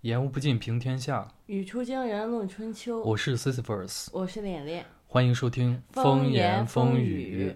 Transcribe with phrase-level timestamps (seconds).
[0.00, 1.28] 言无不尽，平天下。
[1.46, 3.00] 语出惊人论春秋。
[3.02, 4.84] 我是 Sisyphus，我是脸脸。
[5.06, 7.54] 欢迎收听风言风语。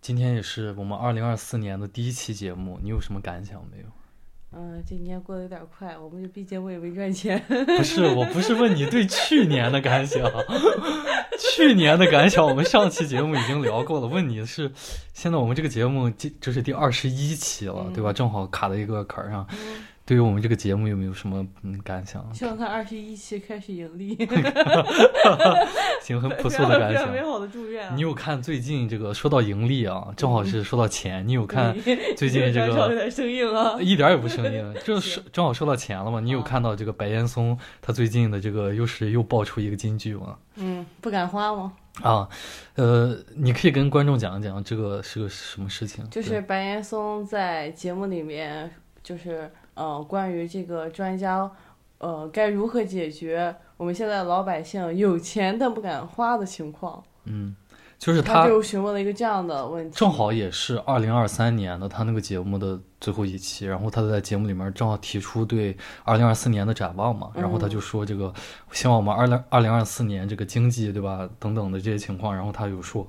[0.00, 3.86] 今天也是我们二零二四年的第一期节目，你有什么感想没有？
[4.58, 7.38] 嗯，今年过得有点快，我们这毕竟我也没赚钱。
[7.76, 10.22] 不是，我不是问你对去年的感想，
[11.38, 14.06] 去年的感想我们上期节目已经聊过了。
[14.06, 14.72] 问你是，
[15.12, 18.12] 现在我们这个节目这这是第二十一期了，嗯对吧？
[18.12, 19.46] 正好卡在一个坎儿上。
[19.52, 22.24] 嗯对于我们这个节目有没有什么嗯感想？
[22.32, 24.16] 希望他二十一期开始盈利。
[26.00, 27.26] 行，很朴素的感想 美想。
[27.28, 27.92] 好的祝愿啊。
[27.96, 31.76] 你有看最近这个说到盈利啊，正好是说到钱，你有看
[32.16, 33.76] 最近这个有点生硬啊。
[33.82, 36.20] 一点儿也不生硬，就是正好说到钱了嘛。
[36.20, 40.38] 你有啊看到这个白岩松他最近的这个又是又爆出一个金句吗？
[40.54, 41.72] 嗯，不敢花吗？
[42.02, 42.28] 啊，
[42.76, 46.08] 呃，你可以跟观众讲一讲这个是个什么事情？
[46.10, 48.70] 就是白岩松在节目里面，
[49.02, 51.48] 就是呃，关于这个专家，
[51.98, 57.54] 呃，该如何解决我们现在老百姓有钱但不敢花的情况，嗯，
[57.98, 59.94] 就是他他就询问了一个这样的问题。
[59.94, 68.32] 正好也是二零二三年的他那个节目的最后一期，然后他在节目里面正好提出对二零二四年的展望嘛，然后他就说这个
[68.72, 73.06] 希望我们二零二零二四年这个经济对吧等等的这些情况，然后他有说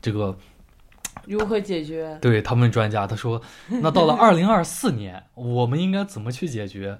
[0.00, 0.34] 这个
[1.26, 2.18] 如何解决？
[2.20, 6.98] 对他们专家他说，那到了二零二四年，我们应该怎么去解决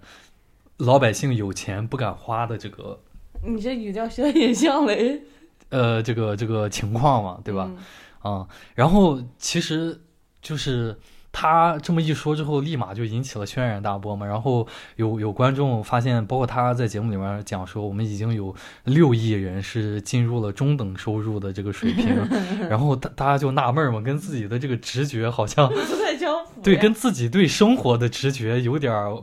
[0.78, 3.00] 老百姓有钱不敢花的这个
[3.44, 5.22] 你这语调学的也像嘞，
[5.70, 7.70] 呃这个这个情况嘛，对吧？
[7.70, 7.78] 嗯？
[8.22, 10.00] 啊、然后其实
[10.42, 10.98] 就是
[11.38, 14.24] 他这么一说之后，立马就引起了轩然大波嘛。
[14.24, 22.08] 然后有有观众发现，包括他在节目里面讲说，我们已经有六亿人是进入了中等收入的这个水平，
[22.70, 26.62] 然后大大家就纳闷儿嘛，跟自己的这个直觉好像不太相符。
[26.62, 29.22] 对，跟自己对生活的直觉有点儿。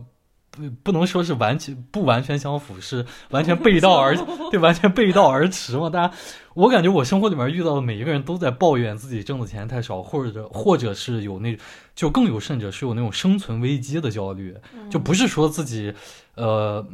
[0.55, 4.15] 不不能说是完全不完全相符，是完全背道而
[4.51, 5.89] 对，完全背道而驰嘛。
[5.89, 6.13] 大家，
[6.53, 11.57] 我感觉我生活里面遇到的每一个人都在抱怨自己挣的钱太少，或者或者是有那，
[11.95, 14.55] 就更有甚者是有那种生存危机的焦虑，
[14.89, 15.93] 就不是说自己，
[16.35, 16.85] 呃，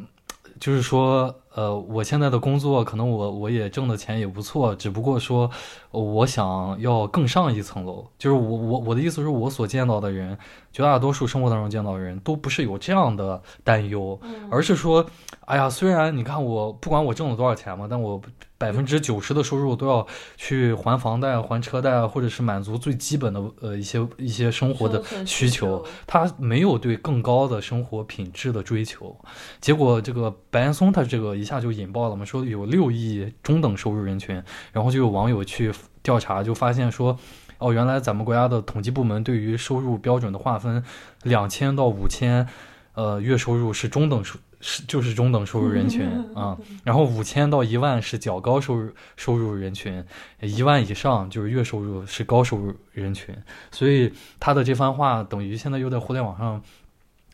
[0.59, 5.49] 就是说，呃，我现在的工作可能我我也挣的钱也不错，只不过说，
[5.91, 8.07] 呃我想要更上一层楼。
[8.17, 10.37] 就是我我我的意思是我所见到的人，
[10.71, 15.05] 绝大多数生活当中见到的人都不是有这样的担忧，嗯而是说，
[15.45, 18.21] 哎呀，虽然你看我不管我挣了多少钱嘛，但我
[18.57, 20.05] 百分之九十的收入都要
[20.37, 29.15] 去还房贷、还车贷，或者是满足最基本的呃一些一些生活的需求，他没有对更高的生活品质的追求。
[29.59, 35.71] 结果这个白岩松他这个一下就引爆了嘛，说有六亿中等收入人群，然后就有网友去
[36.03, 37.17] 调查，就发现说。
[37.59, 40.83] 哦，原来咱们国家的统计部门对于收入标准的划分，
[41.23, 42.47] 两千到五千，
[42.95, 46.05] 呃，月收入是中等收是就是中等收入人群
[46.35, 50.03] 啊，然后五千到一万是较高收入收入人群，
[50.41, 53.33] 一万以上就是月收入是高收入人群，
[53.71, 56.61] 所以他的这番话等于现在又在互联网上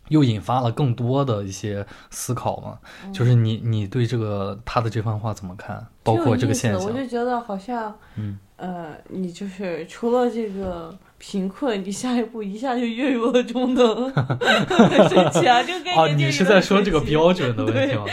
[0.09, 2.79] 又引发了更多的一些思考嘛，
[3.11, 5.85] 就是你你对这个他的这番话怎么看？
[6.03, 6.83] 包括这个现象。
[6.83, 15.63] 我就觉得好像，嗯，呃，你就是除了这个贫困，你下一步一下就跃入了中等，很 神奇啊！
[15.63, 18.03] 这个概念啊，就你是在说这个标准的问题吗？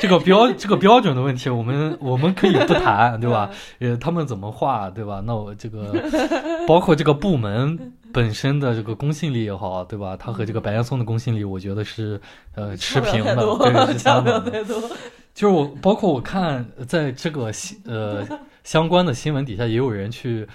[0.00, 3.50] 这个标这个标准的问题，我们我们可以不谈，对吧？
[3.80, 5.22] 呃，他们怎么画，对吧？
[5.26, 5.92] 那我这个
[6.66, 10.16] 包括这个部门本身的这个公信力也好，对吧？
[10.16, 12.20] 它和这个白岩松的公信力，我觉得是
[12.54, 14.64] 呃持平的，对，是 相等的。
[15.34, 18.26] 就是我，包括我看在这个新呃
[18.64, 20.46] 相关的新闻底下，也有人去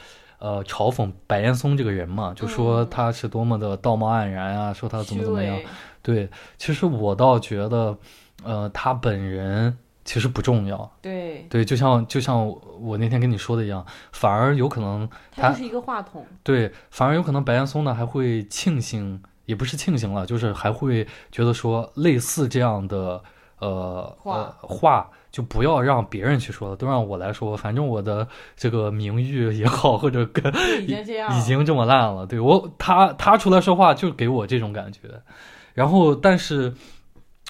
[0.41, 5.57] 呃嘲讽白岩松这个人嘛，就说嗯他是多么的道貌岸然啊，说他怎么怎么样
[6.01, 7.95] 对，其实我倒觉得，
[8.43, 10.91] 呃，他本人其实不重要。
[10.99, 12.47] 对，对，就像就像
[12.81, 16.25] 我那天跟你说的一样，反而有可能他它就是一个话筒。
[16.41, 23.21] 对，反而有可能白岩松呢还会庆幸，也不是庆幸了，就是还会觉得说类似这样的
[23.59, 25.11] 呃话呃话。
[25.31, 27.55] 就不要让别人去说了，都让我来说。
[27.55, 30.45] 反正我的这个名誉也好，或者跟
[30.83, 32.25] 已经这样，已经这么烂了。
[32.25, 34.99] 对我，他他出来说话就给我这种感觉。
[35.73, 36.73] 然后，但是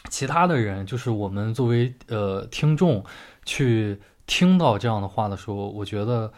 [0.09, 3.03] 其他的人，就是我们作为呃听众
[3.45, 6.31] 去听到这样的话的时候，我觉得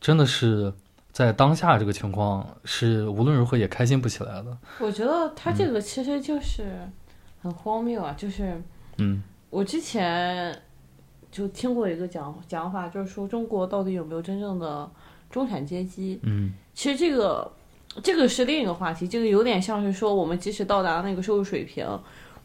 [0.00, 0.72] 真的是
[1.12, 4.56] 在当下这个情况是无论如何也开心不起来的。
[4.80, 6.64] 我觉得他这个其实就是
[7.42, 8.58] 很荒谬啊，就是
[8.96, 10.58] 嗯我之前
[11.30, 14.90] 就听过一个讲讲法，就是说中国到底有没有真正的
[15.30, 16.18] 中产阶级？
[16.22, 17.52] 嗯其实这个
[18.02, 21.86] 这个是另一个话题，这个有点像是说，我们即使到达那个收入水平，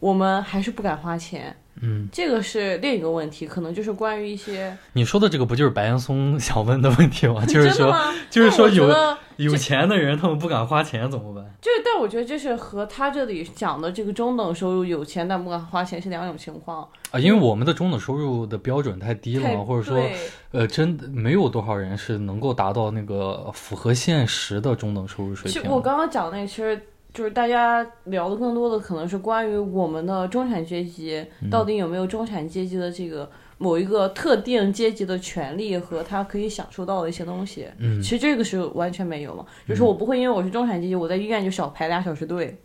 [0.02, 1.56] 我们还是不敢花钱。
[1.80, 7.44] 嗯，这个是另一个问题，可能就是关于一些你说的这个不就是白岩松想问的问题吗？
[7.46, 7.96] 就是说？
[8.30, 8.92] 就是说有
[9.36, 11.44] 有钱的人他们不敢花钱怎么办？
[11.60, 16.86] 就是，但我觉得这是和他这里讲的这个中等收入有钱但不敢花钱是两种情况。
[17.10, 20.04] 啊，因为我们的中等收入的标准太低了嘛，或者说，
[20.52, 25.70] 呃，真的没有多少人是能够达到那个符合现实的中等收入水平。
[25.70, 26.80] 我刚刚讲那个，其实
[27.12, 31.50] 就是大家聊的更多的可能是关于我们的中产阶级嗯。
[31.50, 37.66] 到底有没有中产阶级的这个某一个特定阶级的权利和他可以享受到的一些东西。
[37.78, 38.00] 嗯。
[38.00, 42.56] 其实这个是完全没有嘛，就是我不会因为我是中产阶级，我在医院就少排俩小时队，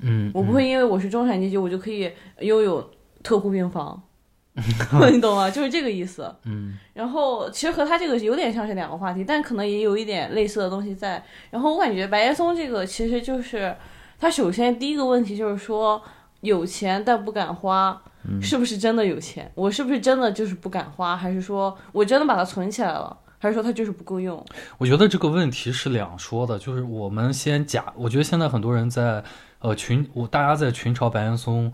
[0.00, 2.10] 嗯，我不会因为我是中产阶级，我就可以
[2.40, 2.90] 拥有
[3.22, 4.02] 特护病房，
[5.12, 5.50] 你懂吗？
[5.50, 6.34] 就是这个意思。
[6.44, 11.22] 嗯然后其实和他这个有点像是两个话题，但可能也有一点类似的东西在。
[11.50, 13.74] 然后我感觉白岩松这个其实就是
[14.18, 16.02] 他首先第一个问题就是说
[16.40, 19.50] 有钱但不敢花，嗯是不是真的有钱？
[19.54, 23.16] 我是不是真的就是不敢花，还是说我真的把它存起来了？
[23.40, 24.44] 还是说它就是不够用？
[24.78, 29.22] 我觉得这个问题是两说的，就是我们先假，我觉得现在很多人在
[29.60, 31.72] 呃群，我大家在群嘲白岩松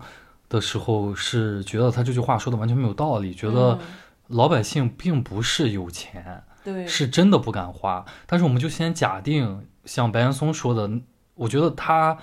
[0.49, 3.79] 的时候，是觉得他这句话说的完全没有道理，觉得嗯
[4.27, 8.03] 老百姓并不是有钱，对，是真的不敢花。
[8.25, 10.89] 但是我们就先假定，像白岩松说的，
[11.35, 12.17] 我觉得他，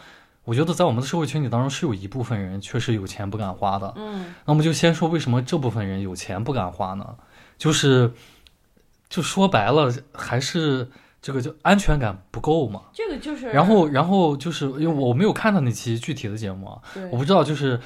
[0.44, 3.92] 我觉得在我们的社会群体当中是有一部分人确实有钱不敢花的。
[3.96, 7.14] 嗯那我们就先说为什么这部分人有钱不敢花呢？
[7.56, 8.12] 就是，
[9.08, 10.90] 就说白了，还是
[11.20, 12.82] 这个就安全感不够嘛。
[12.92, 16.80] 这个就是，然后，然后就是因为我没有看到那期具体的节目
[17.12, 17.78] 我不知道就是。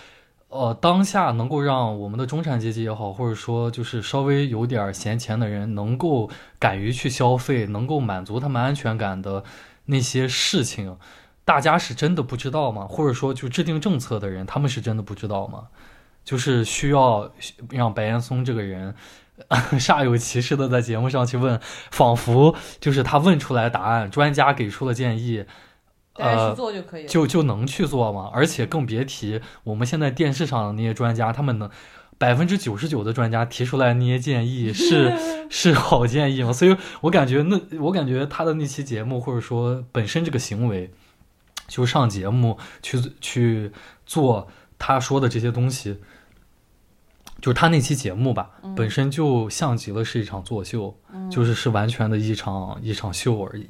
[0.49, 9.43] 呃，当下能够让我们的中产阶级也好，或者说就是稍微有点闲钱的人，能够敢于去消费，能够满足他们安全感的
[9.87, 10.97] 那些事情，
[11.45, 12.87] 大家是真的不知道吗？
[12.89, 15.65] 或者说，就制定政策的人，他们是真的不知道吗？
[16.25, 17.31] 就是需要
[17.71, 18.95] 让白岩松这个人
[19.79, 21.61] 煞有其事的在节目上去问，
[21.91, 25.45] 仿佛就是他问出来答案，专家给出了建议，
[26.19, 27.09] 呃做就可以了。
[27.09, 28.31] 就就能去做嘛？
[28.33, 31.71] 而且更别提我们现在电视上的那些专家，他们能
[32.19, 35.13] 百分之九十九的专家提出来那些建议 是
[35.51, 36.53] 是好建议吗？
[36.53, 40.91] 所以我感觉那我感觉他的那期节目或者说本身这个行为，
[41.69, 43.73] 就上节目去去
[44.05, 44.49] 做
[44.79, 45.99] 他说的这些东西。
[47.39, 53.69] 就是他那期节目吧，本身就像极了是一场作秀，嗯就是是完全的一场一场秀而已。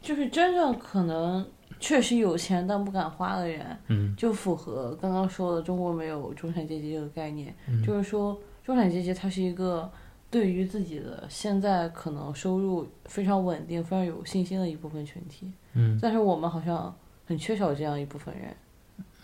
[0.00, 1.46] 就是真正可能
[1.78, 4.14] 确实有钱但不敢花的人，嗯。
[4.16, 7.82] 就符合刚刚说的中国没有中产阶级这个概念，嗯。
[7.82, 9.90] 就是说中产阶级它是一个
[10.30, 15.98] 对于自己的现在可能收入非常稳定、非常有信心的一部分群体，嗯。
[16.00, 16.94] 但是我们好像
[17.26, 18.56] 很缺少这样一部分人。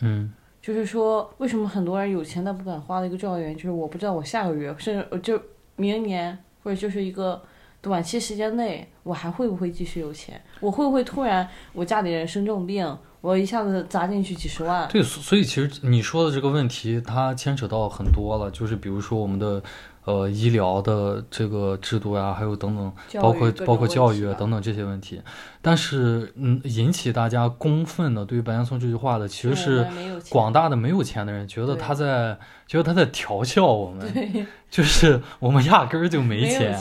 [0.01, 0.33] 嗯。
[0.63, 5.41] 就是说，为什么很多人有钱但不敢花的一个重要原因，就是我不知道我下个月，甚至呃就
[5.77, 7.41] 明年，或者就是一个
[7.87, 10.43] 短期时间内，我还会不会继续有钱？
[10.59, 12.85] 我会不会突然我家里人生重病，
[13.21, 14.89] 我一下子砸进去几十万？
[14.89, 19.63] 对，所所以其实你说的这个问题，它牵扯到很多了，就是比如说我们的
[20.05, 22.93] 呃医疗的这个制度呀、还有等等，
[23.23, 25.23] 包括包括教育啊等等这些问题。
[25.63, 29.87] 但是，嗯，引起大家公愤的对于白岩松这句话的，其实是
[30.29, 36.77] 广大的没有钱的人觉得他在觉得他在调笑我们，就是我们压根儿就没钱。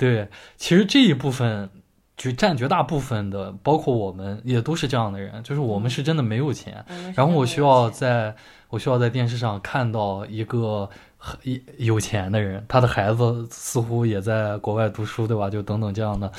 [0.00, 1.68] 钱，对，其实这一部分
[2.16, 6.84] 就占绝大部分的，包括我们也都是这样的人，就是我们是真的没有钱。
[7.14, 8.34] 然后我需要在
[8.68, 11.38] 我需要在电视上看到一个很
[11.78, 15.48] 有钱的人，他的孩子似乎也在国外读书，对吧？
[15.50, 16.30] 就等等这样的，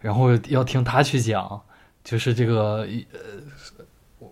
[0.00, 1.60] 然后要听他去讲，
[2.04, 4.26] 就是这个呃，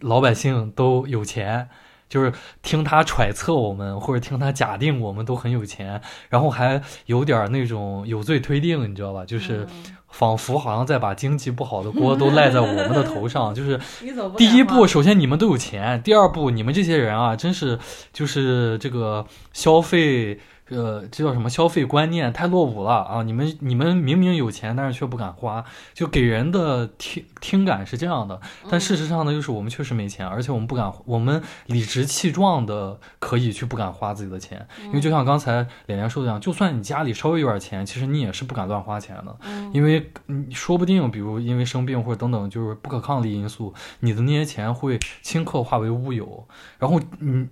[0.00, 1.68] 老百姓都有钱。
[2.08, 2.32] 就是
[2.62, 9.24] 听他揣测我们，或者听他假定我们都很有钱，然后还有点那种有罪推定，你知道吧？
[9.24, 13.78] 就是嗯仿佛好像在把经济不好的锅都赖在我们的头上，就是
[14.38, 17.78] 第一步，首先你们都有钱；第二步，你们这些人啊，真是
[18.12, 21.48] 就是这个消费，呃，这叫什么？
[21.48, 23.22] 消费观念太落伍了啊！
[23.22, 28.40] 你们你们明明有钱，但是却不敢花，就给人的听听感是这样的。
[28.68, 39.36] 但事实上呢，就是我们确实没钱，而且我们不敢，我们理直气壮的可以去不敢花自己的钱，因为就像刚才脸脸说的一样，就算你家里稍微有点钱，其实你也是不敢乱花钱的。
[39.42, 40.10] 嗯因为
[40.50, 46.46] 说不定，比如因为生病或者等等，就是不可抗力因素，你的那些钱会顷刻化为乌有。
[46.78, 47.46] 然后你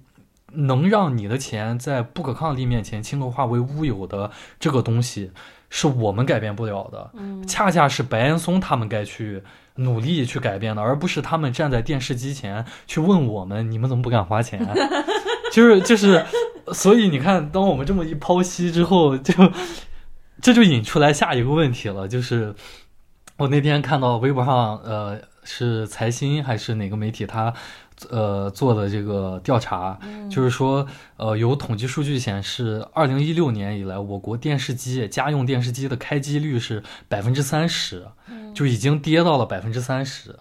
[0.57, 5.31] 能让你的钱在不可抗力面前倾刻化为乌有的这个东西，
[5.71, 7.11] 是我们改变不了的。
[7.15, 9.43] 嗯，恰恰是白岩松他们该去
[9.77, 14.61] 努力去改变的，而不是他们站在电视机前去问我们：你们怎么不敢花钱？
[15.53, 16.25] 就是就是，
[16.73, 19.35] 所以你看，当我们这么一剖析之后，就
[20.41, 22.55] 这就引出来下一个问题了，就是
[23.37, 27.53] 我那天看到微博上，呃，是财新还是哪个媒体他。
[28.11, 29.99] 呃，做的这个调查，
[30.31, 30.87] 就是说，
[31.17, 38.07] 呃，有统计数据显示，二零一六年以来，我国电视机家用电视机的开机率是百分之三十，
[38.53, 40.39] 就已经跌到了百分之三十。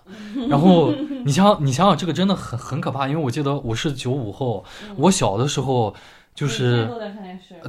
[0.49, 0.91] 然后
[1.25, 4.65] 你想，你想想，这个真的很很可怕，因为我记得我是九五后，
[4.97, 5.95] 我小的时候
[6.33, 6.89] 就是。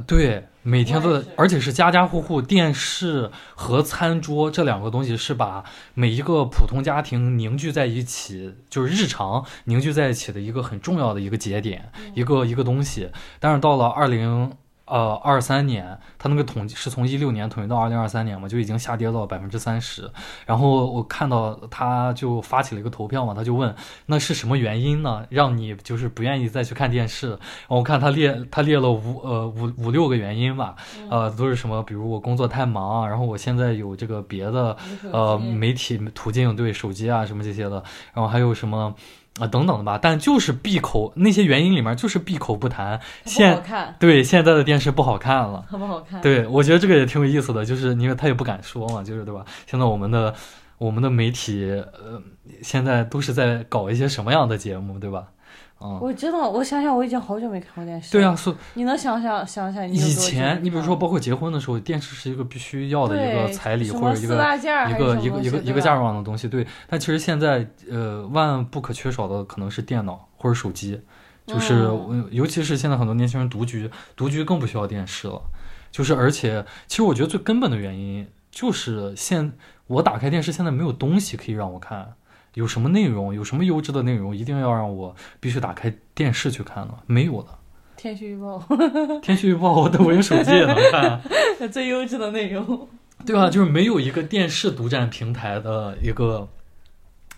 [0.07, 13.09] 对，每天都在，而且是家家户户电视和餐桌这两个东西是把每一个普通家庭凝聚在一起，就是日常凝聚在一起的一个很重要的一个节点，一个一个东西。
[13.39, 14.51] 但是到了二零
[14.85, 20.09] 呃二三年，它那个统计是从一六年统计到二零二三年嘛，就已经下跌到百分之三十。
[20.45, 23.73] 然后我看到他就发起了一个投票嘛，他就问
[24.05, 27.29] 那是什么原因呢，让你就是不愿意再去看电视？
[27.29, 30.75] 然后我看他列他列了五呃五五六个原因吧，
[31.09, 34.77] 呃都是什么，比如我工作太忙，啊然后我现在有这个别的
[35.11, 38.93] 呃媒体途径，对手机啊什么这些的，然后还有什么
[39.39, 45.65] 啊、等等的吧，但就是闭口那些原因里面就是闭口不谈现看，对现在的电视不好看了。
[45.69, 46.21] 好不好看？
[46.21, 49.43] 对，我觉得这个也挺有意思的，就是因为他也不敢说嘛，就是对吧？
[49.67, 50.33] 现在我们的
[50.77, 52.21] 我们的媒体，呃，
[52.61, 55.25] 现在都是在搞一些什么样的节目，对吧？
[55.81, 58.11] 嗯，我知道，我想想，我已经好久没看过电视。
[58.11, 64.35] 对啊，，所你能想想想想你以前你比如说，包括结婚的时候，电视是一个必须要的一个彩礼或者一个
[64.89, 66.65] 一个一个一个一个嫁妆的东西，对。
[66.87, 71.01] 但其实现在，呃，万不可缺少的可能是电脑或者手机，
[71.45, 71.89] 就是、
[72.31, 75.41] 尤其是现在很多年轻人独居，独居更不需要电视了。
[75.91, 79.51] 就是而且，其实我觉得最根本的原因就是现
[79.87, 82.13] 我打开电视，现在没有东西可以让我看。
[82.55, 86.95] 有什么内容，有什么优质的内容，一定要让我必须打开电视去看呢？
[87.05, 87.49] 没有的。
[87.95, 88.61] 天气预报
[89.23, 91.21] 天气预报，我的我用手机也能看。
[91.71, 92.87] 最优质的内容。
[93.25, 93.49] 对吧？
[93.49, 96.47] 就是没有一个电视独占平台的一个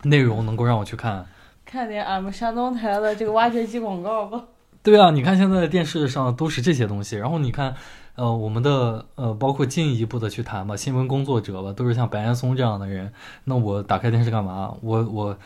[0.04, 1.26] 内容能够让我去看。
[1.64, 4.44] 看点俺们山东台的这个挖掘机广告吧。
[4.84, 7.74] 对啊，你看现在电视上都是这些东西，然后你看，
[8.18, 13.14] 呃，我们的呃，包括进一步的去谈吧，新闻工作者吧，都是像白岩松这样的人。
[13.44, 14.74] 那我打开电视干嘛？
[14.82, 15.38] 我我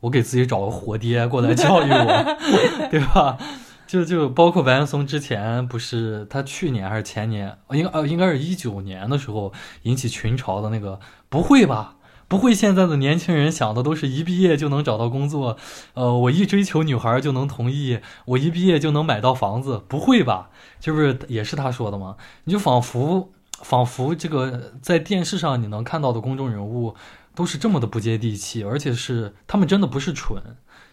[0.00, 2.36] 我给自己找个活爹过来教育我，
[2.90, 3.38] 对吧？
[3.86, 9.50] 就就包括白岩松之前不是他去年还是前年，应该呃应该是一九年的时候
[9.84, 11.94] 引起群嘲的那个，不会吧？
[12.28, 15.56] 不会现在的年轻人想的都是一毕业就能找到工作，
[15.94, 20.50] 呃，我一追求女孩就能同意，我一毕业就能买到房子，不会吧？
[20.78, 22.16] 就是也是他说的吗？
[22.44, 23.32] 你就仿佛
[23.62, 26.94] 仿佛这个在电视上你能看到的公众人物
[27.34, 30.42] 都是这么的不接地气，而且是他们真的不是蠢，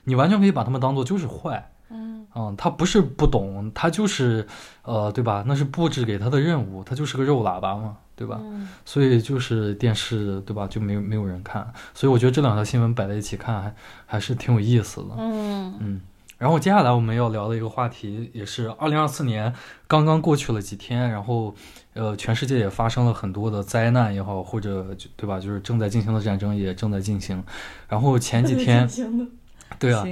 [0.05, 1.71] 你完全可以把他们当做就是坏。
[1.89, 4.47] 嗯，嗯，他不是不懂，他就是，
[4.83, 5.43] 呃，对吧？
[5.45, 8.39] 那是布置给他的任务，他就是个肉喇叭嘛，对吧？
[8.41, 10.67] 嗯所以就是电视，对吧？
[10.67, 15.09] 就没有没有人看，所以我觉得这两条新闻摆在一起看还还是挺有意思的。
[15.17, 16.01] 嗯嗯，
[16.37, 19.53] 然后接下来我们要聊的一个话题，也是二零二四年
[19.87, 21.53] 刚刚过去了几天，然后
[21.93, 25.39] 呃，全世界也发生了很多的灾难也好，或者对吧？
[25.39, 27.43] 就是正在进行的战争也正在进行。
[27.87, 28.87] 然后前几天，
[29.79, 30.03] 对啊，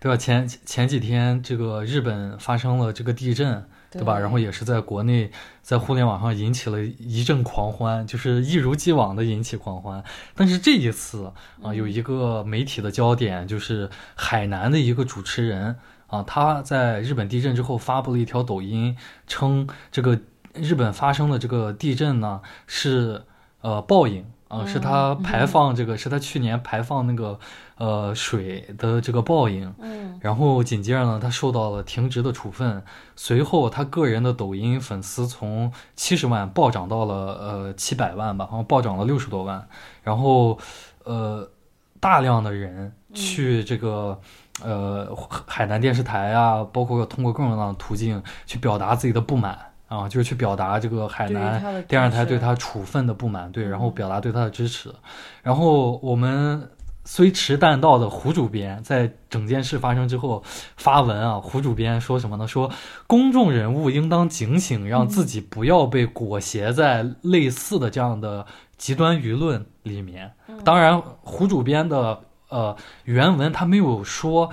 [0.00, 0.16] 对吧？
[0.16, 4.18] 前前几天这个日本发生了这个地震，对吧？
[4.18, 5.30] 然后也是在国内
[5.60, 10.02] 在互联网上引起了一阵狂欢，就是一如既往的引起狂欢。
[10.34, 11.32] 但是这一次啊、
[11.64, 18.96] 嗯有一个媒体的焦点就是海南的一个主持人啊，他在日本地震之后发布了一条抖音，
[19.26, 20.18] 称这个
[20.54, 23.22] 日本发生的这个地震呢是
[23.60, 24.24] 呃报应。
[24.48, 27.40] 啊，是他嗯排放这个，是他去年排放那个，
[27.82, 29.74] 呃，水的这个报应。
[29.80, 32.80] 嗯然后紧接着呢，他受到了停职的处分。
[33.16, 39.66] 随后，他个人的抖音粉丝从七十万暴涨到了呃七百万吧，好像暴涨了六十多万。
[40.04, 40.56] 然后，
[41.02, 41.50] 呃，
[41.98, 44.16] 大量的人去这个、
[44.62, 45.12] 呃
[45.44, 49.58] 海南电视台啊，包括通过各种各样的途径去表达自己的不满
[49.88, 54.94] 啊，就是去表达这个海南电视台对他处分的不满，对，然后嗯表达对他的支持。
[55.42, 56.70] 然后我们
[57.04, 60.42] 虽迟但到的胡主编在整件事发生之后
[60.76, 62.46] 发文啊，胡主编说什么呢？
[62.46, 62.70] 说
[63.06, 70.32] 公众人物应当警醒，让自己不要被裹挟在类似的这样的极端舆论里面。
[70.64, 74.50] 当然，胡主编的呃原文他没有说。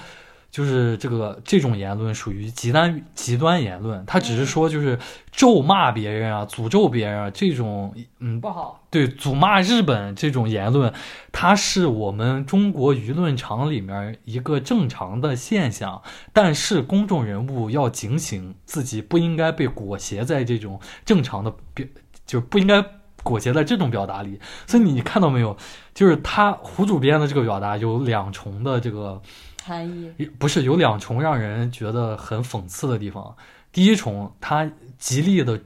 [0.59, 4.99] 就是这个这种言论属于极端极端言论，他只是说就是
[5.31, 8.83] 咒骂别人啊、诅咒别人啊这种，嗯，不好。
[8.89, 10.93] 对，诅骂日本这种言论，
[11.31, 16.01] 它是我们中国舆论场里面一个正常的现象。
[16.33, 21.87] 但是公众人物要警醒自己，不应该被裹挟在这种正常的表，
[22.25, 22.83] 就不应该
[23.23, 24.41] 裹挟在这种表达里。
[24.67, 25.55] 所以你看到没有？
[25.93, 29.21] 就是他胡主编的这个表达有两重的这个。
[29.63, 33.35] 含义不是有两重让人觉得很讽刺的地方。
[33.71, 35.59] 第一重，他极力的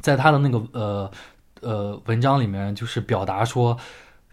[0.00, 1.10] 在他的那个呃
[1.60, 3.76] 呃文章里面，就是表达说，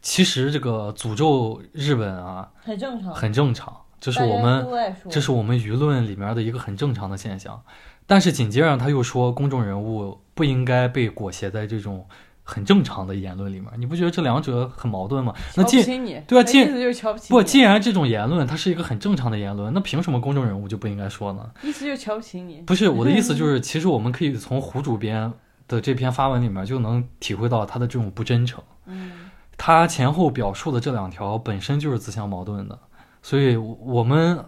[0.01, 7.63] 其实这个诅咒日本啊，很正常，很正常，这是我们这是我们舆论里面的一个很正常的现象。
[8.05, 12.07] 但是紧接着他又说，公众人物不应该被裹挟在这种。
[12.47, 15.33] 很正常的言论里面，你不觉得这两者很矛盾吗？
[15.55, 15.83] 那既
[16.27, 16.63] 对啊，既
[17.27, 21.49] 不既然这种言论它是一个很正常的言论，那凭什么公众人物就不应该说呢？
[21.63, 22.61] 意思就是瞧不起你？
[22.61, 25.33] 不是我的意思，就是其实我们可以从胡主编
[25.67, 28.63] 的这篇发文里面就能体会到他的这种不真诚。
[28.85, 29.11] 嗯，
[29.57, 32.77] 他前后表述的这两条本身就是自相矛盾的，
[33.23, 34.39] 所以我们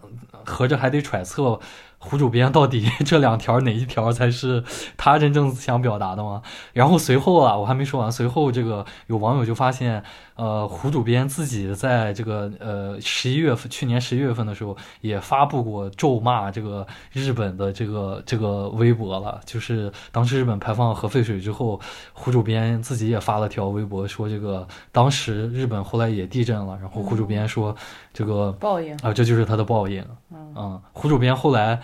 [0.46, 1.60] 合着还得揣测。
[2.00, 4.64] 胡主编到底 这两条哪一条才是
[4.96, 6.42] 他真正想表达的吗？
[6.74, 8.12] 然后随后啊，我还没说完。
[8.12, 10.04] 随后这个有网友就发现，
[10.36, 19.42] 呃，胡主编自己在这个呃十一月份，去年十一月份的时候也发布过咒骂这个日本的这个这个微博了。
[19.44, 21.80] 就是当时日本排放核废水之后，
[22.14, 27.76] 胡主编自己也发了条微博说，这个当时日本后来也地震了，然后胡主编说
[28.18, 30.04] 这个报应啊，这就是他的报应。
[30.32, 31.80] 嗯，胡主编后来。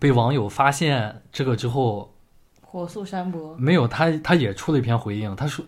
[0.00, 2.12] 被网友发现这个之后，
[2.60, 3.56] 火速删博。
[3.56, 5.34] 没有他，他也出了一篇回应。
[5.36, 5.64] 他说，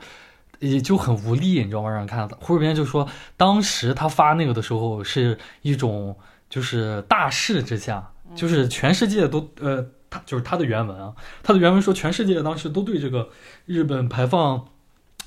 [0.58, 1.88] 也就很无力，你知道吗？
[1.88, 6.14] 让人看，胡主编就说，当时他发那个的时候是一种
[6.50, 13.28] 就是大势之下，就是全世界都呃，他就是他的原文啊，他的原文说，全世界当时都对这个
[13.64, 14.66] 日本排放。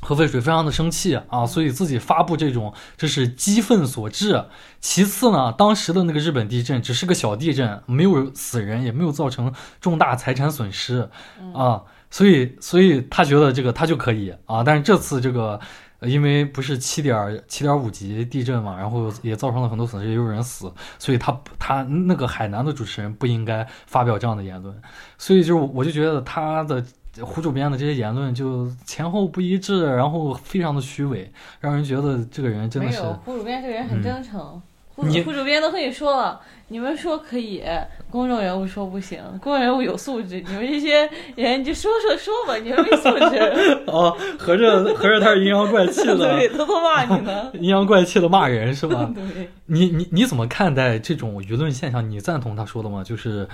[0.02, 4.46] 核废水非常的生气啊，所以自己发布这种，这是激愤所致。
[4.80, 11.10] 其次呢，当时的那个日本地震只是个小地震，没有死人，也没有造成重大财产损失
[11.54, 14.64] 啊，所以，所以他觉得这个他就可以啊。
[14.64, 15.60] 但是这次这个，
[16.02, 24.74] 因为不是七点七点五级地震嘛，然后也造成了很多损失，也有人死，所以他他那个海南的主持人不应该发表这样的言论。
[25.18, 26.82] 所以就我就觉得他的。
[27.22, 33.02] 胡主编的这些言论就前后不一致，然后非常的虚伪，让人觉得这个人真的是。
[33.26, 34.62] 胡主编这个人很真诚，
[34.96, 37.64] 胡胡主编都和你说了，你们说可以，
[38.10, 43.84] 公众人物说不行，公众人物有素质，你们这些人就说说说吧，你们没素质。
[43.88, 47.52] 哦，合着合着他是阴阳怪气的， 对，偷偷骂你呢。
[47.60, 49.12] 阴阳怪气的骂人是吧？
[49.16, 49.50] 对。
[49.66, 52.08] 你你你怎么看待这种舆论现象？
[52.10, 53.04] 你赞同他说的吗？
[53.04, 53.48] 就是。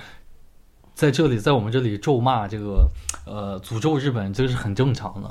[0.96, 2.88] 在这里，在我们这里咒骂这个，
[3.26, 5.28] 呃，诅咒日本，这个是很正常的，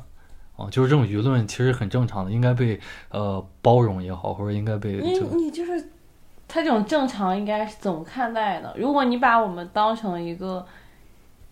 [0.56, 5.90] 啊，就是这种舆论其实很正常的，应该被呃包容也好，或者应该被你你就是，
[6.48, 8.76] 他这种正常应该是怎么看待的？
[8.78, 10.66] 如果你把我们当成一个。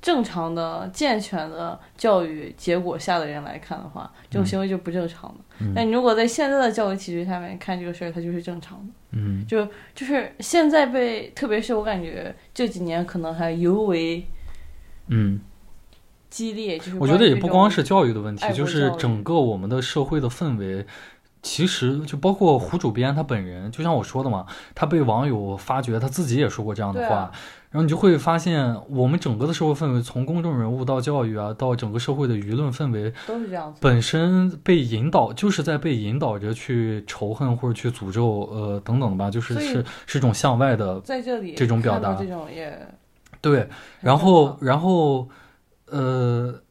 [0.03, 5.65] 正常的、健全的教育结果下的人来看的话，这种行为就不正常的。
[5.73, 8.93] 但你如果在现在的教育体制下面看这个事儿，它就是正常的。
[9.11, 14.27] 嗯，就就是现在被，特别是我感觉这几年可能还尤为，
[15.07, 15.39] 嗯，
[16.29, 16.77] 激烈。
[16.77, 20.85] 就是我觉得也不光是教育的问题，就是整个我们的社会的氛围，
[21.41, 27.31] 其实就包括胡主编他本人，就像我说的嘛，他被网友发觉，他自己也说过这样的话。
[27.73, 33.79] 然后你就会发现，我们整个的社会氛围，从公众人物到教育啊，到整个社会的舆论氛围，都是这样子。
[33.81, 42.79] 本身被引导，就是在被引导着去仇恨或者去诅咒，呃，等等吧，就是是是种向外的，在这里这种表达，这种也
[43.41, 43.67] 对。
[44.01, 45.27] 然后，然后，
[45.87, 46.61] 呃，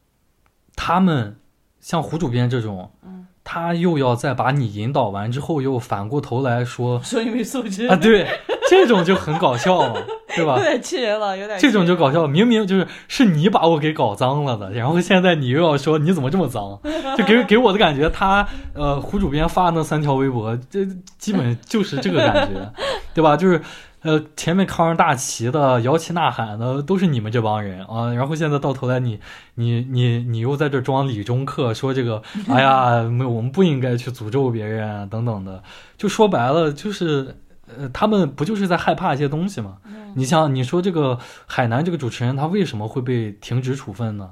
[0.76, 1.36] 他们
[1.80, 3.26] 像胡主编这种，嗯。
[3.44, 7.96] 他又要再把你引导完之后，又反过头来说说你没素质啊！
[7.96, 8.24] 对，
[8.72, 10.00] 这种就很搞笑嘛，
[10.34, 10.56] 对吧？
[10.56, 12.26] 有点气人了，有点这种就搞笑。
[12.26, 16.80] 明明就是是你把我给搞脏了的，然后现在你又要说你怎么这么脏，
[17.16, 20.86] 就给给我的感觉，他呃胡主编发那三条微博，这
[21.18, 22.72] 基本就是这个感觉，
[23.14, 23.36] 对吧？
[23.36, 23.60] 就是。
[24.04, 29.20] 呃，前面扛着大旗的、摇旗呐喊的都是你们这帮人啊，然后现在到头来你、
[29.54, 35.62] 你、你、你又在这装理中客，说这个，哎呀，没，我们不应该去诅咒别人啊，等等的，
[35.96, 37.36] 就说白了就是，
[37.78, 39.78] 呃，他们不就是在害怕一些东西吗？
[40.14, 44.30] 你像你说这个海南这个主持人，他为什么会被停职处分呢？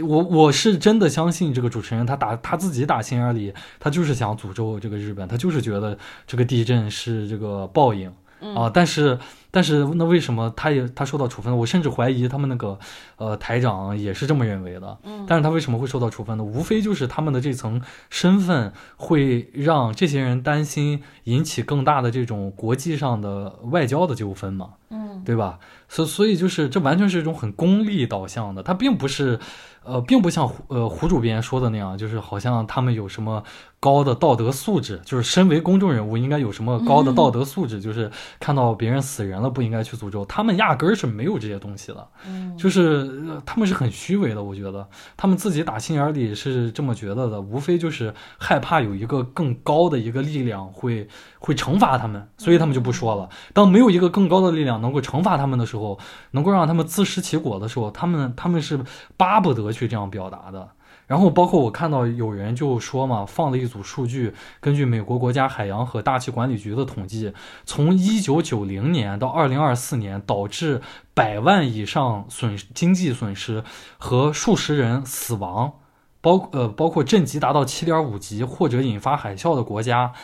[0.00, 8.12] 我我是真的相信这个主持人，他打他自己打心眼里，他就是想诅咒这个日本，他就是觉得这个地震是这个报应。
[8.54, 9.18] 啊，但是
[9.54, 11.56] 但是那为什么他也他受到处分呢？
[11.56, 12.76] 我甚至怀疑他们那个
[13.16, 14.98] 呃台长也是这么认为的。
[15.04, 16.42] 嗯但是他为什么会受到处分呢？
[16.42, 25.60] 无非就是他们的这层身份会让这些人担心引起更大的这种国际上的外交的纠纷嘛，嗯对吧？
[25.88, 29.38] 所所以就是这完全是一种很功利导向的，他并不是，
[29.84, 33.42] 呃，并不像胡呃胡主编说的那样，就是好像他们有什么
[33.78, 42.08] 高的道德素质，就是身为公众人物应该有什么高的道德素质，就是看到别人死人了不应该去诅咒，他们压根儿是没有这些东西的。
[42.26, 51.06] 嗯，就是、呃他们是很虚伪的，我觉得他们自己打心眼里是这么觉得的，无非就是害怕有一个更高的一个力量会
[51.38, 53.28] 会惩罚他们，所以他们就不说了。
[53.52, 55.98] 当没有一个更高的力量能够惩罚他们的时候，
[56.30, 58.80] 能够让他们自食其果的时候，他们他们是
[59.18, 60.70] 巴不得去这样表达的。
[61.06, 67.34] 然后包括我看到有人就说嘛，放了一组数据，根据美国国家海洋和大气管理局的统计，
[67.66, 70.80] 从一九九零年到二零二四年，导致
[71.12, 73.62] 百万以上损经济损失
[73.98, 75.74] 和数十人死亡，
[76.22, 80.14] 包呃包括震级达到七点五级或者引发海啸的国家，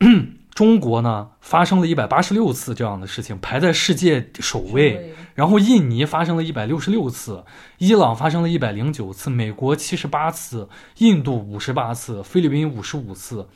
[0.00, 5.14] 嗯 中国呢发生了一百八十六次这样的事情，排在世界首位。
[5.34, 7.44] 然后印尼发生了一百六十六次，
[7.76, 10.66] 伊朗发生了一百零九次，美国七十八次，
[10.96, 13.46] 印度五十八次，菲律宾五十五次，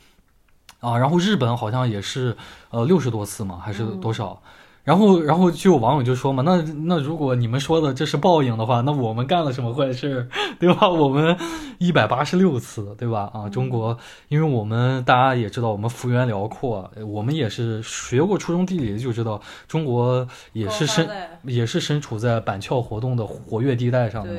[0.81, 2.37] 啊，然后日本好像也是
[2.69, 4.43] 呃六十多次嘛，还是多少？
[4.83, 10.89] 然后，然后就有网友就说嘛，那那如果你们说的这是报应的话，那我们干了什么坏事儿， 对吧？
[10.89, 11.37] 我们
[11.79, 13.31] 一百八十六次，对吧？
[13.33, 13.97] 啊，中国，
[14.29, 21.09] 因为我们大家也知道，我们幅员辽阔，呃我们也是学过初中地理就知道，中国也是身
[21.43, 24.35] 也是身处在板桥活动的活跃地带上的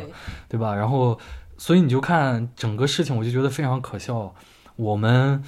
[0.49, 0.73] 对吧？
[0.73, 1.17] 然后，
[1.58, 4.34] 所以你就看整个事情，我就觉得非常可笑。
[4.75, 5.43] 我们，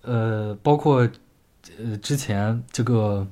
[0.00, 1.06] 呃，包括
[1.78, 3.26] 呃之前这个，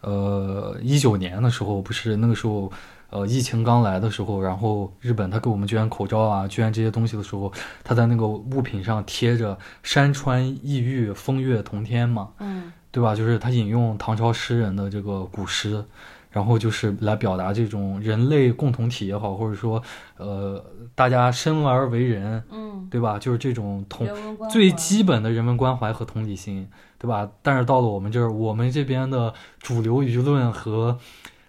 [0.00, 2.70] 呃，一九年的时候，不是那个时候，
[3.10, 13.14] 呃，疫情刚来的时候，然后日本他给我们捐口罩啊，捐这些东西的时候，他在那个物品上贴着“山川异域，风月同天”嘛，嗯对吧？
[13.14, 15.84] 就是他引用唐朝诗人的这个古诗，
[16.30, 19.82] 然后就是来表达这种人类共同体也好，或者说，
[20.16, 20.62] 呃，
[20.94, 23.18] 大家生而为人，嗯，对吧？
[23.18, 24.06] 就是这种同
[24.50, 27.28] 最基本的人文关怀和同理心，对吧？
[27.42, 30.98] 但是到了我们这儿，我们这边的主流舆论和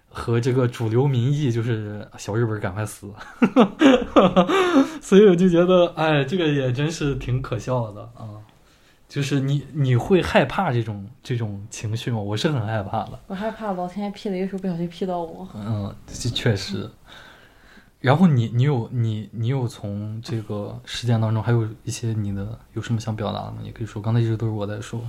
[0.08, 3.12] 和这个主流民意就是小日本赶快死，
[5.00, 8.40] 所以我就觉得，哎，这个也真是挺可笑的啊。
[9.10, 12.18] 就是你你会害怕这种这种情绪吗？
[12.20, 13.18] 我是很害怕的。
[13.26, 15.48] 我害怕老天爷劈雷的时候不小心劈到我。
[15.52, 16.88] 嗯，这确实。
[17.98, 23.56] 然后你你有你你有从这个事件当中还有一些你的有什么想表达的吗？
[23.62, 25.02] 你可以说，刚才一直都是我在说，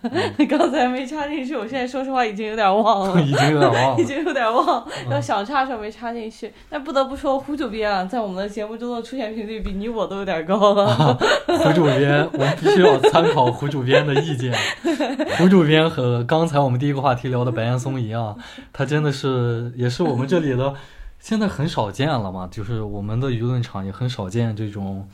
[0.48, 3.20] 刚才没插进去，我现在说实话已经有点忘了。
[3.22, 3.96] 已经有点忘了。
[4.00, 6.52] 已经有点忘，嗯要想插的时候没插进去。
[6.68, 11.14] 但不得不说，胡主编啊，在我们的节目中的出现频率比你我都有点高了。
[11.46, 14.54] 胡主编，我们必须要参考胡主编的意见。
[15.38, 18.36] 胡主编和刚才我们第一个话题聊的白岩松一样，
[18.72, 20.74] 他真的是也是我们这里的，
[21.18, 25.08] 现在很少见了嘛，就是我们的舆论场也很少见这种，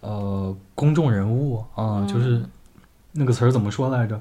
[0.00, 2.42] 呃，公众人物啊，嗯就是
[3.12, 4.20] 那个词儿怎么说来着？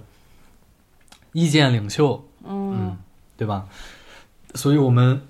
[1.34, 2.98] 意见领袖，嗯嗯，
[3.38, 3.68] 对吧？
[4.54, 5.22] 所以我们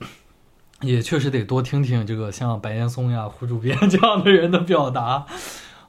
[0.82, 5.28] 也确实得多听听这个像白岩松呀、 胡主编这样的人的表达，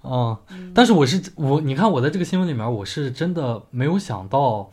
[0.03, 0.37] 嗯。
[0.75, 4.71] 但是我是我，你看我在这个新闻里面，我是真的没有想到，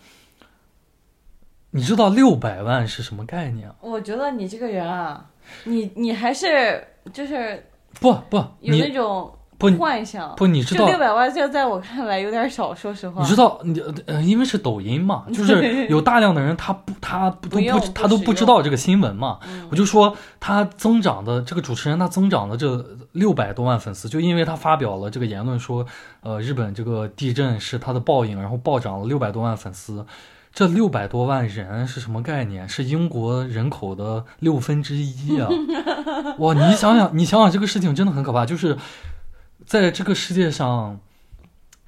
[1.71, 3.71] 你知道六百万是什么概念？
[3.79, 5.29] 我觉得你这个人啊，
[5.63, 7.65] 你你还是就是
[8.01, 10.33] 不不，有那种不幻想。
[10.35, 13.21] 不，你知道这六百万，这在我看来有点少，说实话。
[13.21, 25.85] 你知道，你呃，因为是抖音嘛，就是有大量的人他不他不都不不他都不知道这个新闻嘛，嗯我就说他增长的这个主持人他增长的这六百多万粉丝，就因为他发表了这个言论说，
[26.21, 30.05] 呃，日本这个地震是他的报应，然后暴涨了六百多万粉丝。
[30.51, 32.67] 这六百多万人是什么概念？
[32.67, 35.47] 是英国人口的六分之一啊！
[36.39, 38.75] 哇，你想想，你想想这个事情真的很可怕，就是
[39.69, 40.99] 在这个世界上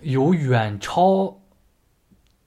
[0.01, 1.39] 有远超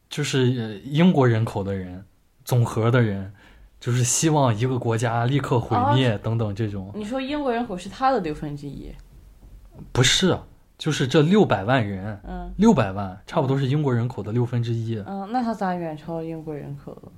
[0.09, 2.05] 就是呃英国人口的人，
[2.45, 3.33] 总和的人，
[3.81, 8.93] 就是希望一个国家立刻毁灭等等这种，你说英国人口是他的六分之一，
[9.91, 10.39] 不是，
[10.79, 17.11] 就是这六百万人，嗯六百万差不多是英国人口的六分之一，嗯，那他咋远超英国人口了？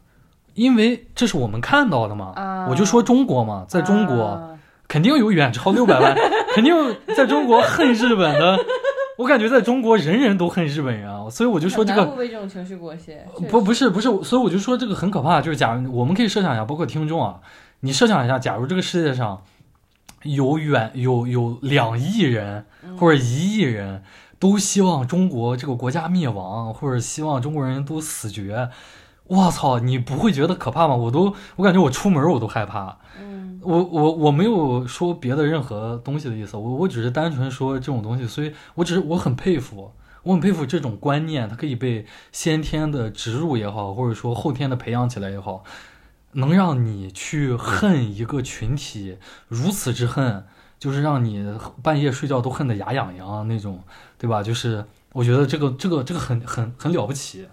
[0.54, 2.32] 因为这是我们看到的嘛。
[2.34, 4.55] 啊我就说中国嘛，在中国、啊
[4.88, 6.16] 肯定有远超六百万，
[6.54, 6.74] 肯定
[7.16, 8.58] 在中国恨日本的
[9.18, 13.26] 我感觉在中国人人都恨日本人啊，所以我就说这个很难会被这种情绪裹挟。
[13.48, 15.40] 不不是不是，所以我就说这个很可怕。
[15.40, 17.40] 就是假如我们可以设想一下，包括听众啊，
[17.80, 19.42] 你设想一下，假如这个世界上
[20.22, 22.66] 有远有有两亿人
[22.98, 24.02] 或者一亿人
[24.38, 28.68] 都希望中国这个国家灭亡，或者希望中国人都死绝，
[29.28, 30.94] 我操，你不会觉得可怕吗？
[30.94, 32.96] 我都我感觉我出门我都害怕。
[33.20, 45.64] 嗯，我我我没有说别的任何东西的意思，我我只是单纯说这种东西，所以我只是我很佩服，我很佩服这种观念，它可以被先天的植入也好，或者说后天的培养起来也好，
[46.32, 49.16] 能让你去恨一个群体
[49.48, 50.44] 如此之恨，
[50.78, 53.82] 就是让你半夜睡觉都恨得牙痒痒那种，
[54.18, 54.42] 对吧？
[54.42, 57.48] 就是我觉得这个这个这个很很很了不起，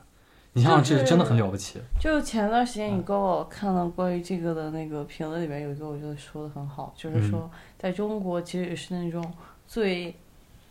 [0.56, 9.34] 你想想这真的很了不起，就前段时间你跟我看了关于这个的那个评论里面有一个，我觉得说的很好，就是说在中国其实也是那种
[9.68, 10.16] 最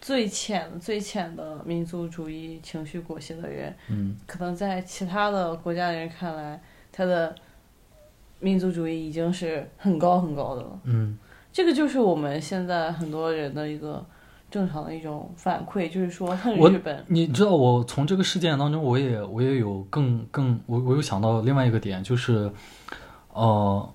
[0.01, 4.17] 最浅最浅的民族主义情绪裹挟的人，嗯。
[4.27, 6.61] 可能在其他的国家的人看来，
[6.93, 7.35] 他的
[8.39, 10.81] 民族主义已经是很高很高的了。
[10.85, 11.19] 嗯。
[11.53, 14.05] 这个就是我们现在很多人的一个
[14.53, 16.37] 正常的一种反馈，就是说
[16.71, 17.03] 日本。
[17.09, 22.53] 你知道，我从这个事件当中，我也我也有更更，我我有想到另外一个点，就是，
[23.33, 23.89] 呃，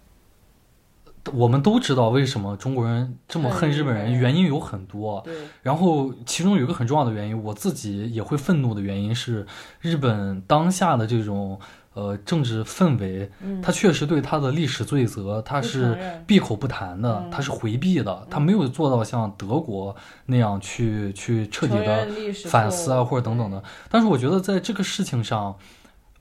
[1.31, 5.21] 我们都知道为什么中国人这么恨日本人，恨日本人原因有很多。
[5.23, 9.45] 对，然后其中有一个很重要的原因，我自己也会愤怒的原因是，
[9.79, 11.59] 日本当下的这种
[11.97, 13.27] 呃政治氛围，
[13.59, 19.95] 他，确实对他的历史罪责，他是闭口不谈的，他是回避的，他没有做到像德国
[20.27, 22.07] 那样去去彻底的
[22.45, 23.63] 反思啊，或者等等的。
[23.89, 25.57] 但是我觉得在这个事情上，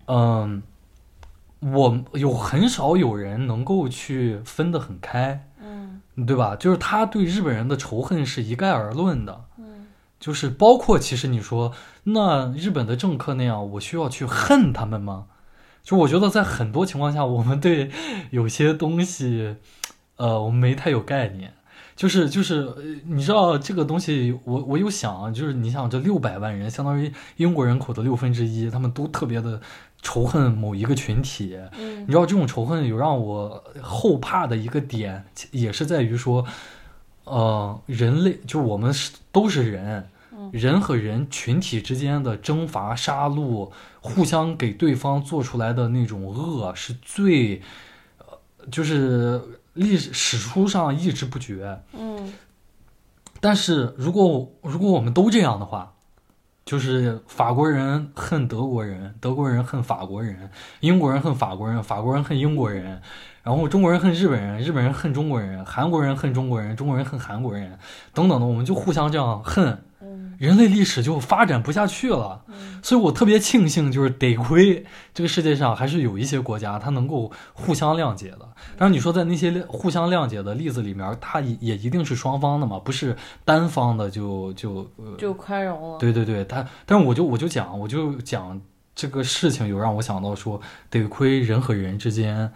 [0.06, 0.62] 嗯，
[1.60, 6.56] 我有很少有人能够去分得很开，嗯对吧？
[6.56, 9.86] 就是他对日本人的仇恨是一概而论的，嗯
[10.18, 11.70] 就是包括其实你说
[12.04, 15.26] 那日本的政客那样，我需要去恨他们吗？
[15.86, 17.92] 就我觉得在很多情况下，我们对
[18.30, 19.54] 有些东西，
[20.16, 21.52] 呃，我们没太有概念。
[21.94, 29.60] 就是就是，呃你知道这个东西，我我有想啊，就是你想这六百万人，相当于英国人口的六分之一，他们都特别的
[30.02, 31.56] 仇恨某一个群体。
[31.78, 36.44] 嗯你知道这种仇恨有让我后怕的一个点，也是在于说，
[37.24, 40.08] 呃，人类就我们是都是人，嗯
[40.52, 47.60] 人和人群体之间的征伐、杀戮，互相给对方做出来的那种恶，是最，
[48.18, 48.38] 呃，
[48.70, 49.40] 就是
[49.74, 51.80] 历史史书上一直不绝。
[51.92, 52.32] 嗯
[53.38, 55.92] 但是如果如果我们都这样的话，
[56.64, 63.00] 就是法国人恨德国人，德国人恨法国人，英国人恨法国人，法国人恨英国人，
[63.42, 67.78] 然后中国人恨日本人，日本人恨中国人，韩国人恨中国人，中国人恨韩国人，
[68.14, 69.78] 等等的，我们就互相这样恨，嗯
[70.38, 72.42] 人类历史就发展不下去了。
[72.48, 78.48] 嗯所以我特别庆幸，就是得亏这个世界上还是有一些国家，它能够互相谅解的。
[78.78, 85.98] 但是，你说在那些互相谅解的例子里面，它也也一定是双方的嘛，不是单方的就就呃，就宽容了。
[85.98, 88.60] 对对对，但，但是我就我就讲，我就讲
[88.94, 92.52] 这个事情，有让我想到说，得亏人和人之间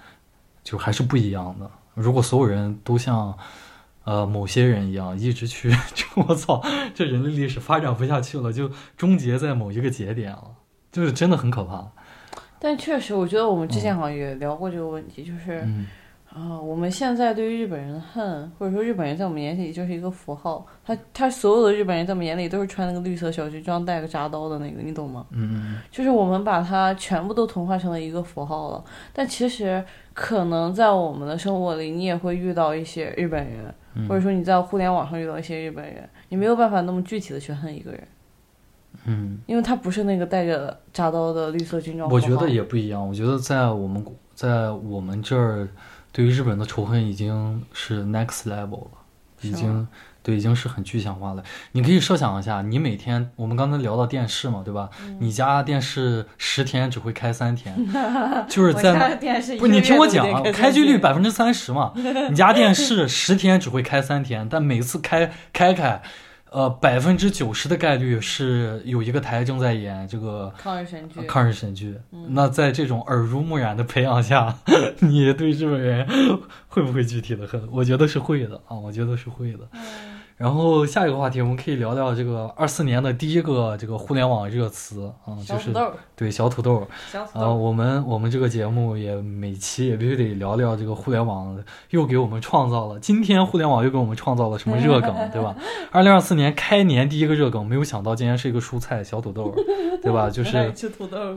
[0.63, 1.69] 就还是不一样的。
[1.95, 3.37] 如果所有人都像
[4.05, 6.63] 呃某些人一样，一直去， 就我操，
[6.95, 10.45] 这人类历史发展不下去了，就终结在某一个节点了，
[10.91, 11.91] 就是真的很可怕。
[12.59, 15.67] 但确实，我觉得我们之前好像也聊过这个问题，就是
[16.37, 25.27] 嗯啊、我们现在对于日本人的恨，或者说日本人在我们眼里就是一个符号，他他所有的日本人在我们眼里都是穿那个绿色小军装、带个铡刀的那个，你懂吗？
[25.31, 28.85] 嗯就是我们把它全部都同化成了一个符号了。
[29.13, 38.09] 但其实可能在我们的生活里，你也会遇到一些日本人，嗯，或者说你在互联网上遇到一些日本人，你没有办法那么具体的去恨一个人，
[39.07, 42.09] 嗯，因为他不是那个带着铡刀的绿色军装。
[42.09, 43.07] 我觉得也不一样。
[43.07, 45.69] 我觉得在我们在我们这儿，
[46.13, 48.91] 对于日本的仇恨已经是 next level 了，
[49.43, 49.87] 已经
[50.23, 51.43] 对，已经是很具象化了。
[51.73, 54.91] 你可以设想一下，你每天我们刚才聊到电视嘛，对吧？
[55.03, 57.75] 嗯你家电视十天只会开三天，
[58.49, 59.17] 就是在
[59.59, 61.93] 不是你听我讲开机率百分之三十嘛，
[62.29, 66.03] 你家电视十天只会开三天，但每次开开开，
[66.51, 71.23] 呃，百分之九十的概率是有一个台正在演这个抗日神剧。
[71.23, 71.97] 抗日神剧。
[72.13, 74.55] 嗯那在这种耳濡目染的培养下，
[75.01, 76.07] 你对日本人
[76.69, 77.63] 会不会具体的恨？
[77.71, 79.61] 我觉得是会的啊，我觉得是会的。
[79.73, 85.71] 嗯然后下一个话题，我们可以聊聊这个二四年的第一个这个互联网热词啊，就是
[86.17, 86.77] 对小土豆。
[86.79, 95.55] 啊、小土豆儿，我们我们这个节目也每期也必须得聊聊这个互联网又给我们创造了，今天互联网又给我们创造了什么热梗， 对吧？
[95.93, 99.55] 二零二四年开年第一个热梗，没有想到竟然是一个蔬菜小土豆，
[100.03, 100.31] 对吧？
[100.33, 101.37] 就是 吃土豆儿，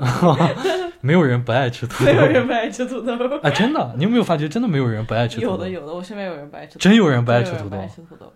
[1.01, 3.39] 没有人不爱吃土豆没有，人不爱吃土豆儿。
[3.43, 5.69] 哎，真的，你有没有发觉真的没有人不爱吃土豆有的？
[5.69, 8.31] 有的，我身边有人不爱吃，真有人不爱吃土豆真有人不爱，吃土豆。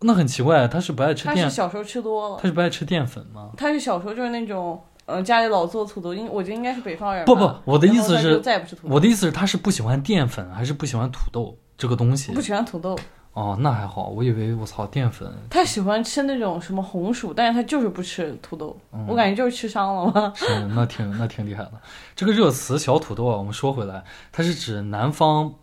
[0.00, 3.50] 那很奇怪，他是不爱吃淀，他是小时候吃多了他，是不爱吃淀粉吗？
[3.56, 7.24] 他是小时候就是那种，呃，家里老做土豆，应我觉得应该是北方人。
[7.24, 12.40] 不不，我的意思是再也不吃土豆，我的意思是他是不喜欢淀粉，还是不喜欢土豆这个东西不？
[12.42, 12.98] 喜欢土豆，
[13.32, 20.32] 哦，那还好，我以为我操淀粉，他喜欢吃那种什么红薯，但是他就是不吃土豆，嗯我感觉就是吃伤了嘛。
[20.34, 21.72] 是那挺那挺厉害的。
[22.14, 25.54] 这个热词小土豆啊，我们说回来，它是指南方，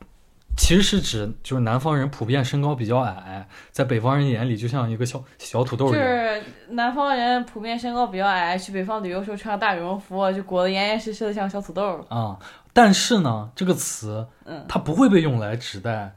[0.56, 6.08] 其实是指就是南方人普遍身高比较矮，在北方人眼里就像一个小小土豆就一样。
[6.08, 12.06] 是南方人普遍身高比较矮，去北方旅游时候穿大羽绒服，就裹得严严实实的像小土豆儿。
[12.10, 12.38] 啊、
[12.72, 16.16] 但是呢，这个词嗯它不会被用来指代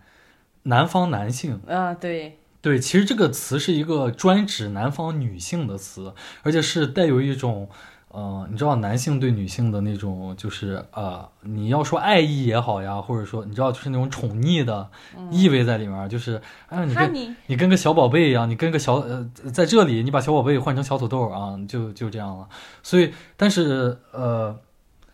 [0.65, 1.61] 南方男性。
[1.67, 7.69] 啊，对，对，其实这个词是一个专指南方女性的词，而且是带有一种，
[8.17, 14.89] 呃，你知道男性对女性的那种，就是呃，你要说爱意也好呀，或者说你知道就是那种宠溺的
[15.31, 22.49] 意味在里面儿，就是哎呀，你跟你跟个小宝贝一样，你跟个小呃，在这里你把小宝贝换成小土豆啊，就就这样了。
[22.83, 24.59] 所以，但是呃，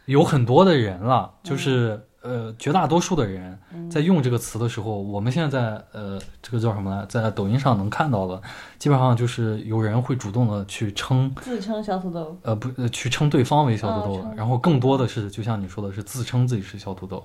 [0.04, 3.58] 有很多的人了，就是、呃，绝大多数的人
[3.90, 8.40] 在用这个词的时候，我们现在在呃，这个叫什么呢，在抖音上能看到的，
[8.78, 11.32] 基本上就是有人会主动的去称。
[11.40, 12.38] 自称小土豆。
[12.42, 17.22] 呃不，呃去称对方为小土豆，哦然后更多的是，就像你说的是自称自己是小土豆。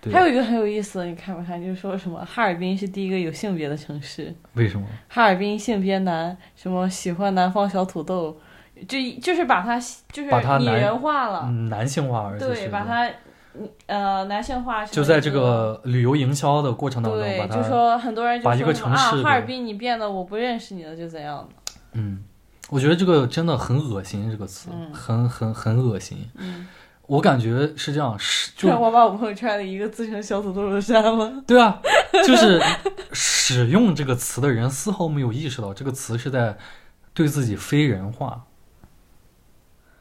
[0.00, 1.60] 对，还有一个很有意思的，你看没看？
[1.60, 4.86] 就是说什么哈尔滨是第一个有性别的城市，为什么？
[5.08, 8.34] 哈尔滨性别男，什么喜欢南方小土豆，
[8.88, 9.78] 就就是把它
[10.10, 13.10] 就是拟把它拟人化了，嗯，男性化，而且对，把它
[13.86, 22.22] 呃男性化，就在这个旅游营销的过程当中，对，就说很多人就把一个城市的哈尔滨你变得我不认识你了，就怎样的，嗯，
[22.68, 26.28] 我觉得这个真的很恶心，这个词、嗯很很很恶心。
[26.36, 26.68] 嗯，
[27.06, 31.80] 我感觉是这样，是就我把我朋友圈的一个自称小土豆的删了，对啊，
[32.24, 32.62] 就是
[33.12, 36.56] 使用这个词的人丝毫没有意识到这个词是在
[37.12, 38.44] 对自己非人化。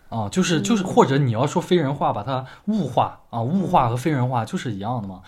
[0.10, 0.86] 啊，就是就是，嗯。
[0.86, 5.22] 或者你要说非人化，把它物化啊，物化和非人化就是一样的嘛。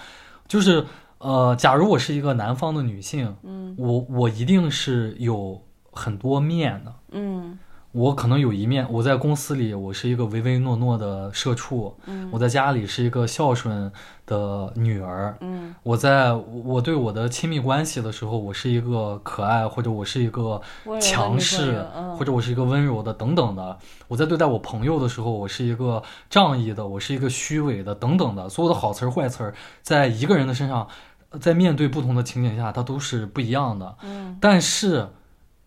[0.48, 0.86] 就是
[1.20, 3.76] 呃，假如我是一个南方的女性，嗯。
[3.78, 7.58] 我我一定是有很多面的，嗯
[7.94, 13.92] 我可能有一面，我在公司里我是一个唯唯诺诺的社畜，嗯我在家里是一个孝顺
[14.26, 20.62] 的女儿，嗯我在我对我的亲密关系的时候，我是一个可爱，或者我是一个
[21.02, 23.78] 强势，嗯或者我是一个温柔的等等的。
[24.08, 28.48] 我在对待我朋友的时候，我是一个仗义的，我是一个虚伪的等等的。
[28.48, 30.88] 所有的好词儿坏词儿，在一个人的身上，
[31.32, 33.98] 呃在面对不同的情景下，它都是不一样的。
[34.04, 35.10] 嗯但是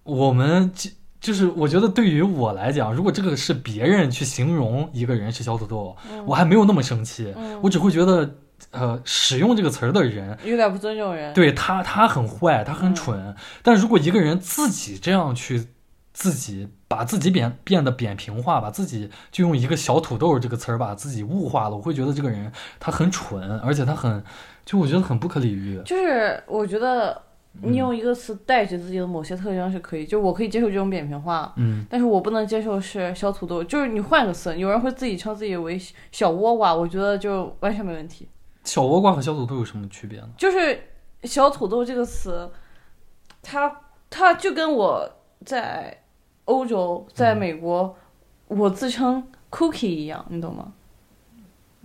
[0.04, 0.72] 我们
[1.24, 8.34] 就就是我觉得对于我来讲，如果这个是别人去形容一个人是小土豆，嗯我还没有那么生气，嗯我只会觉得，
[8.70, 13.36] 呃，使用这个词儿的人，有点不尊重人，对他他很坏，他很嗯蠢。
[13.62, 15.68] 但如果一个人自己这样去。
[16.16, 24.22] 自己把自己变变得扁平化，把自己就用一个小土豆这个词儿把自己物化了，我会觉得这个人他很蠢，而且他很，
[24.64, 25.82] 就我觉得很不可理喻。
[25.84, 27.22] 就是我觉得嗯
[27.62, 38.28] 你用一个词代指自己的某些特征是可以，就我可以接受这种扁平化，嗯，但是我不能接受是小土豆，就是你换个词，有人会自己称自己为小倭瓜，我觉得就完全没问题。
[38.64, 40.28] 小倭瓜和小土豆有什么区别呢？
[40.36, 40.78] 就是
[41.22, 42.50] 小土豆这个词，
[43.42, 45.08] 它它就跟我
[45.44, 46.02] 在
[46.46, 47.96] 欧洲、在美国，
[48.48, 50.72] 我自称 cookie 一样，你懂吗？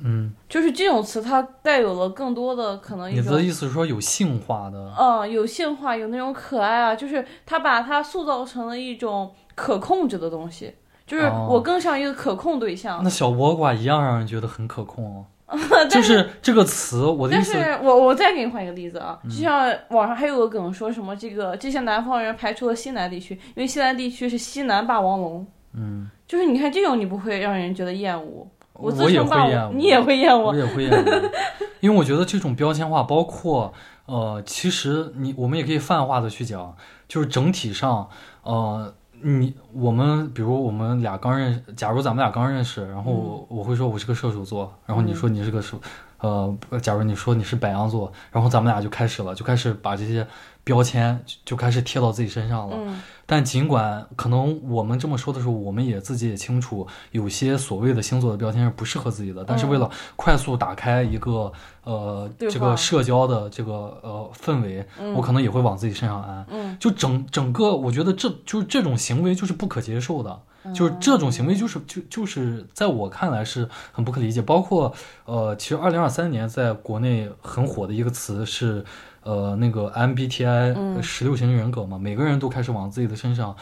[0.04, 4.94] 嗯，就是这种词，它带有了更多的可能你的意思是说有性化的？
[4.98, 10.74] 嗯，有性化，有那种可爱啊，就是他把它塑造成了一种可控制的东西，
[11.06, 13.02] 就是哦我更像一个可控对象。
[13.04, 15.26] 那小倭瓜一样让人觉得很可控哦。
[15.90, 28.48] 就是这个词，我的意但，是我我再给你换一个例子啊，嗯就像网上还有个梗说什么这个这些南方人排除了西南地区，因为西南地区是西南霸王龙，嗯，就是你看这种你不会让人觉得厌恶，
[28.80, 31.32] 我也称霸会厌恶，王，你也会厌恶，我也会厌恶，
[31.80, 33.74] 因为我觉得这种标签化，包括
[34.06, 36.76] 呃，其实你我们也可以泛化的去讲，
[37.08, 38.10] 就是整体上，
[38.44, 45.78] 呃，你我们比如我们俩刚认识，假如咱们俩刚认识，然后我,、我会说我是个射手座，然后你说你是个射，
[46.20, 50.26] 呃，假如你说你是白羊座，然后咱们俩就开始了，就开始把这些
[50.70, 52.76] 标签就就开始贴到自己身上了。
[52.80, 53.02] 嗯
[53.32, 59.46] 但尽管可能我们这么说的时候，我们也自己也清楚，有些所谓的星座的标签是不适合自己的。
[59.46, 61.52] 但是为了快速打开一个
[61.84, 66.44] 呃这个社交的这个呃氛围，嗯我可能也会往自己身上安。
[66.50, 70.40] 嗯就整整个，我觉得这就是这种行为就是不可接受的，
[70.74, 74.42] 就是这种行为就是就就是在我看来是很不可理解。
[74.42, 74.92] 包括
[75.26, 78.84] 呃，其实二零二三年在国内很火的一个词是
[79.30, 83.56] 呃那个 MBTI 嗯十六型人格嘛，每个人都开始往自己的身上。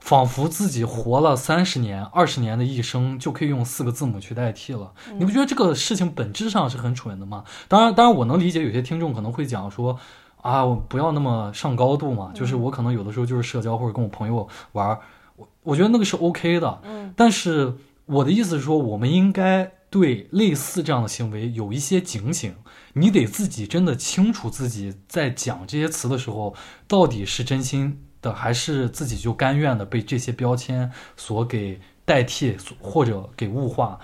[0.00, 4.92] 仿佛自己活了三十年、二十年的一生，就可以用四个字母去代替了。
[5.18, 7.42] 你不觉得这个事情本质上是很蠢的吗？
[7.66, 9.98] 当然，当然，我能理解有些听众可能会讲说，
[10.40, 15.00] 啊，我不要那么上高度嘛，就是我可能有的时候就是社交或者跟我朋友玩儿，
[15.34, 16.80] 我我觉得那个是 OK 的。
[16.84, 17.74] 嗯但是
[18.06, 22.54] 我的意思是说，我们应该对类似这样的行为有一些警醒。
[22.94, 26.54] 你得自己真的清楚自己在讲这些词的时候，
[26.88, 34.00] 到底是真心的，还是自己就甘愿的被这些标签所给代替，或者给物化。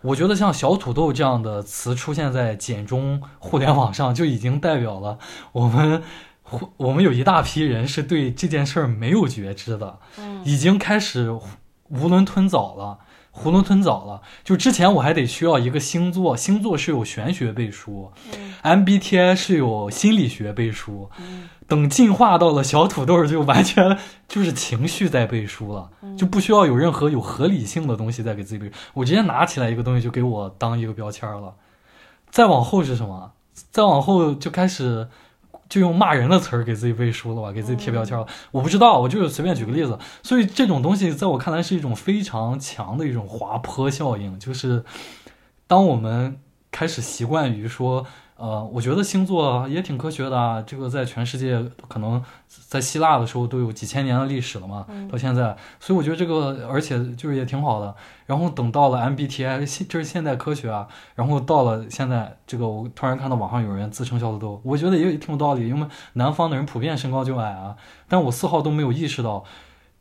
[0.00, 5.18] 我觉得像小土豆这样的词出现在简中互联网上，就已经代表了
[5.52, 6.02] 我们
[6.78, 12.98] 我们有一大批人是对这件事儿没有觉知的，嗯已经开始囫囵吞枣了。
[13.34, 18.12] 囫囵吞枣了，就之前我还得需要一个星座，星座是有玄学背书
[18.62, 23.96] ，MBTI 是有心理学背书，嗯等进化到了小土豆，就完全
[24.28, 28.74] 就是情绪在背书了，就不需要有任何有合理性的东西在给自己背书。
[28.92, 31.54] 我直接拿起来一个东西就给我当一个标签了。
[32.30, 33.32] 再往后是什么？
[33.70, 35.08] 再往后就开始
[35.72, 38.26] 就用骂人的词儿给自己背书了吧，给自己贴标签了。
[38.50, 39.98] 我不知道，我就是随便举个例子。
[40.22, 44.84] 所以这种东西在我看来是一种非常强的一种滑坡效应，就是
[45.66, 46.36] 当我们
[46.70, 48.06] 开始习惯于说。
[48.42, 57.94] 呃，我觉得星座也挺科学的啊，这个在全世界可能在希腊的时候都有几千年的历史了嘛，到现在，所以我觉得这个而且就是也挺好的。
[58.26, 67.76] 然后等到了 MBTI，现这是现代科学啊，然后到了现在这个，我突然看到网上有人自称小土豆，我觉得也挺有道理，因为南方的人普遍身高就矮啊，
[68.08, 69.44] 但我丝毫都没有意识到，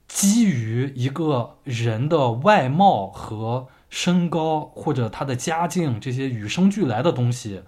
[0.08, 7.62] 基于一个人的外貌和身高或者他的家境这些与生俱来的东西。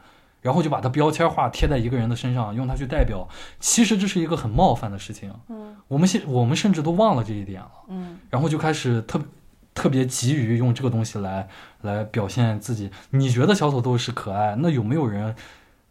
[0.44, 3.28] 然后就把它标签化贴在一个人的身上，用它去代表，
[3.60, 5.34] 其实这是一个很冒犯的事情。
[5.48, 7.72] 嗯，我们现我们甚至都忘了这一点了。
[7.88, 9.20] 嗯，然后就开始特
[9.74, 11.48] 特别急于用这个东西来
[11.82, 12.91] 来表现自己。
[13.10, 15.34] 你觉得小土豆是可爱，那有没有人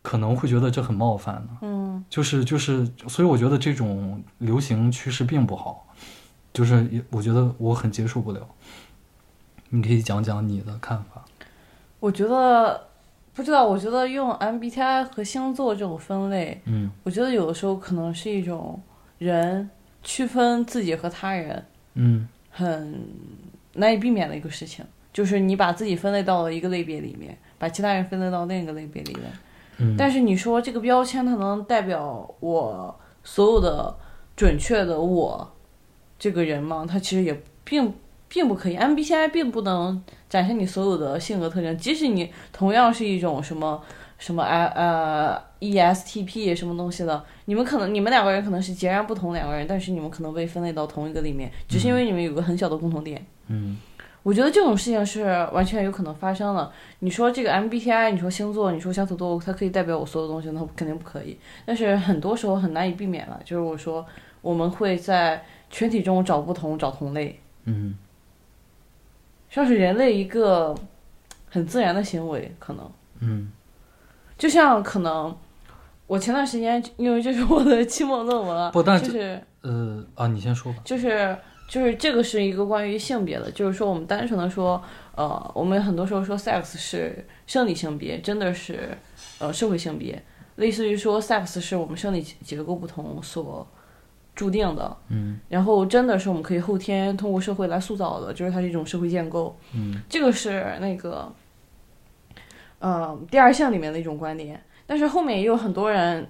[0.02, 1.58] 可能会觉得这很冒犯呢？
[1.62, 5.86] 嗯，就是就是，所以我觉得这种流行趋势并不好，
[6.52, 8.46] 就是我觉得我很接受不了。
[9.70, 11.24] 你可以讲讲你的看法。
[11.98, 12.88] 我觉得
[13.34, 18.80] 不知道，我觉得用 MBTI 和星座这种分类，嗯我觉得有的时候可能是一种
[19.18, 19.68] 人
[20.02, 21.64] 区分自己和他人
[21.94, 23.02] 嗯很
[23.74, 29.24] 难以避免的一个事情，就是你把自己分类到了一个类别里面，把其他人分类到另一个类别里面。
[29.78, 33.96] 嗯，但是你说这个标签它能代表我所有的
[34.36, 35.50] 准确的我
[36.18, 36.84] 这个人吗？
[36.86, 37.94] 它其实也并
[38.32, 43.82] 并不可以，MBTI 并不能展现你所有的性格特征，即使你同样是一种什么
[44.16, 53.22] 什么 I 呃 ESTP 什么东西的，你们可能你们两个人可能是截然不同两个人，但是你们可能被分类到同一个里面，只是因为你们有个很小的共同点。
[53.48, 53.76] 嗯
[54.22, 56.70] 我觉得这种事情是完全有可能发生的。
[57.00, 61.36] 你说这个 MBTI，你说星座，你说相土豆，它可以代表我所有东西，那肯定不可以。
[61.66, 64.06] 但是很多时候很难以避免了，就是我说
[64.40, 67.96] 我们会在群体中找不同，找同类，嗯
[69.52, 70.74] 像是人类一个
[71.50, 72.90] 很自然的行为，可能。
[73.20, 73.52] 嗯。
[74.38, 75.36] 就像可能
[76.06, 80.78] 我前段时间因为这是我的期末论文啊，不但就是呃啊，你先说吧。
[80.82, 81.36] 就是
[81.68, 84.82] 就是这个是一个关于性别的，就是说我们单纯的说，
[85.14, 88.96] 呃，我们很多时候说 sex 是生理性别，真的是
[89.38, 90.20] 呃社会性别，
[90.56, 93.66] 类似于说 sex 是我们生理结构不同所
[94.34, 95.38] 注定的，嗯。
[95.48, 100.00] 然后真的是我们可以后天通过社会来塑造的，就是它是一种社会建构，嗯。
[100.08, 101.32] 这个是那个，
[102.78, 106.28] 呃，第二项里面的一种观点，但是后面也有很多人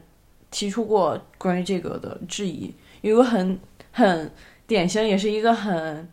[0.51, 3.59] 提出过关于这个的质疑，有一个很
[3.91, 4.31] 很
[4.67, 6.09] 典型，也是一个很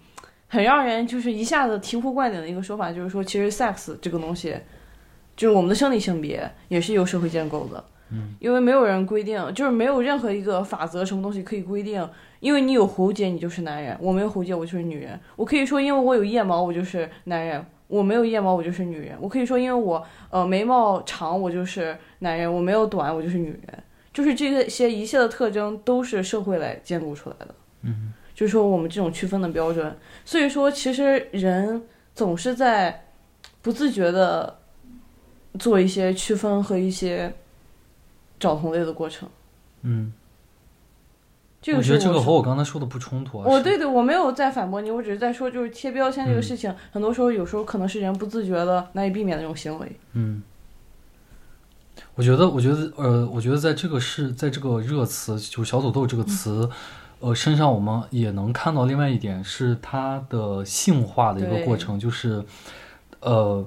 [0.48, 4.56] 很让人就是一下子醍醐灌顶的一个说法，就是说，其实 sex 这个东西，
[5.36, 7.84] 就是我们的生理性别也是由社会建构的。
[8.12, 12.07] 嗯，因为没有人规定，就是没有任何一个法则，什么东西可以规定。
[12.39, 15.20] 因为你有喉结，你就是男人；我没有喉结，我就是女人。
[15.36, 19.18] 我可以说，因为我有腋毛，我就是男人；我没有腋毛，我就是女人。
[19.20, 23.84] 我可以说，因为我呃眉毛长，我就是男人；我没有短，我就是女人。
[24.14, 27.53] 就是这些一切的特征都是社会来建构出来的。
[27.84, 31.82] 嗯，就是说我们这种区分的标准，所以说其实人
[32.16, 33.05] 总是在
[33.62, 34.60] 不自觉的
[35.60, 37.34] 做一些区分和一些
[38.40, 39.28] 找同类的过程。
[39.82, 40.12] 嗯，
[41.62, 43.44] 这个是我觉得这个和我刚才说的不冲突啊。
[43.44, 50.00] 是我对对，我没有在反驳你，我只是在说，就是贴标签这个事情，很多时候有时候可能是人不自觉的难以避免的那种行为。
[50.14, 50.42] 嗯，
[52.16, 56.70] 我觉得，我觉得，呃，我觉得在这个是在这个热词，就是小土豆这个词，
[57.20, 62.44] 呃，身上我们也能看到另外一点是它的性化的一个过程，就是，
[63.20, 63.66] 呃，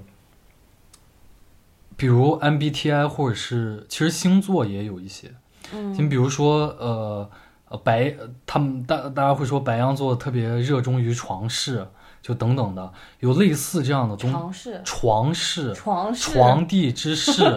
[2.03, 5.30] 比如 MBTI 或者是其实星座也有一些，
[5.72, 7.30] 嗯你比如说，呃，
[7.68, 8.12] 呃白，
[8.44, 11.86] 他们大大家会说白羊座特别热衷于床事，
[12.20, 15.72] 就等等的，有类似这样的东床事、床事。
[15.74, 17.57] 床事、床地之事，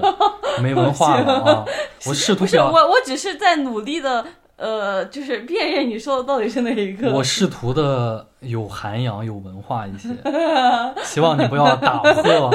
[0.62, 1.66] 没文化了啊！
[2.06, 4.24] 我试图不是我，我只是在努力的，
[4.58, 7.12] 呃，就是辨认你说的到底是哪一个。
[7.12, 10.10] 我试图的有涵养、有文化一些，
[11.04, 12.54] 希望你不要打破。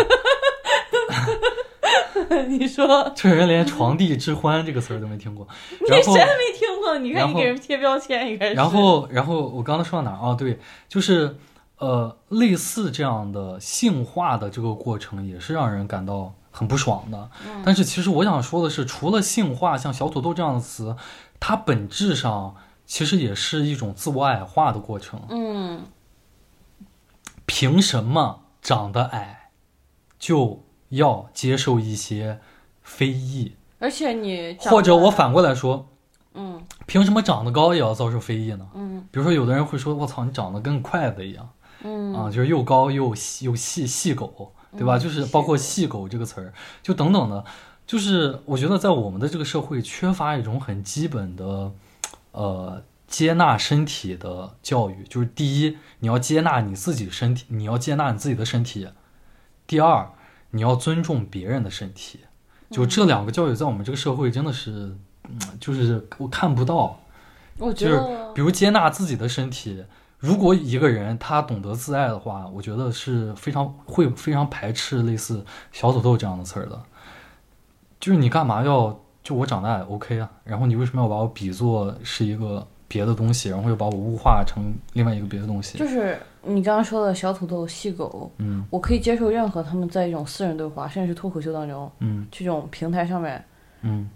[2.49, 5.47] 你说，这人连“床地之欢”这个词儿都没听过，
[5.81, 6.97] 你谁没听过？
[6.99, 8.55] 你看你给人贴标签，应该是。
[8.55, 10.35] 然后，然后我刚才说到哪儿啊？
[10.35, 11.37] 对，就是
[11.79, 17.31] 呃，类似这样的性化的这个过程，也是让人感到很不爽的。
[17.47, 20.95] 嗯但是，其实我想说的是，除了性化，像小土豆这样的词，
[21.41, 22.55] 它本质上
[22.87, 25.21] 其实也是一种自我矮化的过程。
[25.31, 25.83] 嗯，
[27.47, 29.51] 凭什么长得矮
[30.19, 32.39] 就要接受一些
[32.83, 33.57] 非议？
[33.81, 35.89] 而且你或者我，反过来说，
[36.35, 38.69] 嗯凭什么长得高也要遭受非议呢？
[38.75, 41.49] 嗯比如说，有的人会说：“我操，你长得跟筷子一样。”
[41.83, 44.99] 嗯啊，就是又高又细又细细狗，对吧？
[44.99, 47.43] 嗯就是包括细狗这个词儿，就等等的，
[47.87, 51.73] 就是我觉得在我们的这个社会缺乏一种很基本的，
[52.33, 55.05] 呃，接纳身体的教育。
[55.09, 58.89] 就是第一，你要接纳你自己身体，你要接纳你自己的身体；
[59.67, 60.13] 第二，
[60.51, 62.21] 你要尊重别人的身体。
[62.71, 64.97] 就这两个教育在我们这个社会真的是，
[65.29, 67.01] 嗯，就是我看不到。
[67.59, 68.01] 我觉就是
[68.35, 69.85] 比如接纳自己的身体，
[70.19, 76.81] 如果一个人他懂得自爱的话，我觉得是非常会非常排斥类似小土豆这样的词儿的。
[77.99, 85.77] 就是你干嘛要就我长得矮 OK 啊，然后你为什么要把我比作是一个别的东西，然后又把我物化成另外一个别的东西？
[85.77, 88.65] 就是你刚刚说的小土豆、细狗，嗯。
[88.71, 92.27] 我可以接受任何他们在一种私人对话，甚至是脱口秀当中，嗯。
[92.31, 93.45] 这种平台上面，
[93.83, 94.09] 嗯。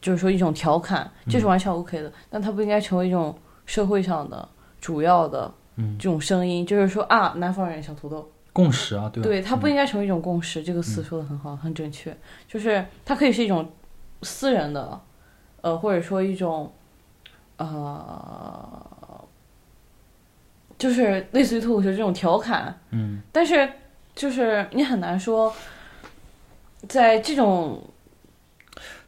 [0.00, 2.12] 就是说一种调侃，这是完全 OK 的。
[2.30, 4.48] 但它不应该成为一种社会上的
[4.80, 9.28] 主要的嗯，这种声音，就是说啊，南方人小土豆，共识啊，对吧？
[9.28, 9.70] 对，它不嗯。
[9.70, 10.62] 应该成为一种共识。
[10.62, 12.16] 这个词说的很好，很准确，
[12.46, 13.68] 就是它可以是一种
[14.22, 15.00] 私人的，
[15.62, 16.72] 呃，或者说一种，
[17.56, 18.86] 呃，
[20.78, 23.20] 就是类似于脱口秀这种调侃，嗯。
[23.32, 23.68] 但是
[24.14, 25.52] 就是你很难说，
[26.88, 27.82] 在这种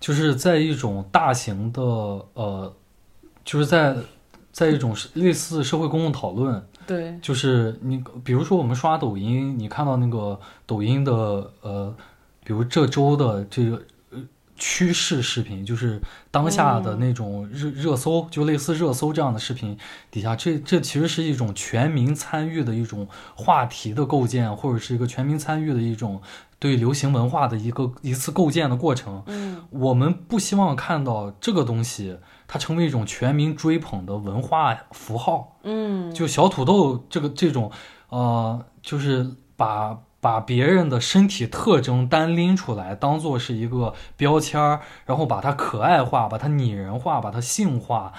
[0.00, 2.74] 就是在一种大型的呃，
[3.44, 3.94] 就是在
[4.52, 7.18] 在一种类似社会公共讨论，对。
[7.20, 11.12] 就是你比如说我们刷抖音，你看到那个抖音的
[11.60, 11.94] 呃，
[12.44, 13.82] 比如这周的这个呃
[14.58, 16.00] 趋势视频，就是
[16.30, 19.78] 当下的那种热、热搜，就类似热搜这样的视频
[20.10, 26.20] 底下，这这其实是一种全民参与的一种话题的构建，或者是一个全民参与的一种
[26.58, 29.22] 对流行文化的一个一次构建的过程。
[29.26, 35.58] 嗯我们不希望看到这个东西它成为一种全民追捧的文化符号。
[35.62, 37.70] 嗯就小土豆这个这种，
[38.08, 48.12] 呃，就是把把别人的身体特征单拎出来，当做是一个标签儿，然后把它可爱化，把它拟人化，把它性化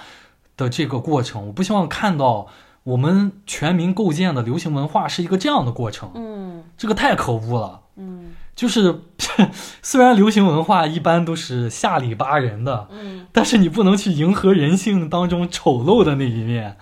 [0.56, 2.46] 的这个过程，我不希望看到
[2.84, 7.80] 我们全民构建的流行文化是一个这样的过程，嗯这个太可恶了。
[7.96, 9.00] 嗯就是
[9.82, 16.76] 虽然流行文化一般都是下里巴人的，嗯但是你不能去迎合人性当中丑陋的那一面，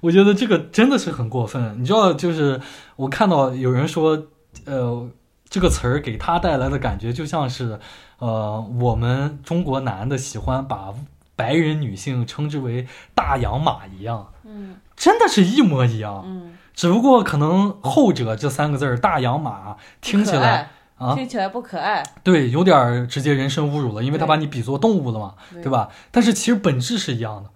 [0.00, 1.80] 我觉得这个真的是很过分。
[1.80, 2.60] 你知道，就是
[2.96, 4.26] 我看到有人说，
[4.66, 5.08] 呃，
[5.48, 7.78] 这个词儿给他带来的感觉就像是，
[8.18, 10.94] 呃，我们中国男的喜欢把
[11.36, 16.22] 白人女性称之为大洋马一样，嗯真的是一模一样。
[16.24, 25.88] 嗯，只不过可能后者这三个字儿“大洋马”听起来啊，听起来不可爱，对，有点直接人身侮辱了，因为他把你比作动物了嘛，对对吧？
[26.12, 27.50] 但是其实本质是一样的，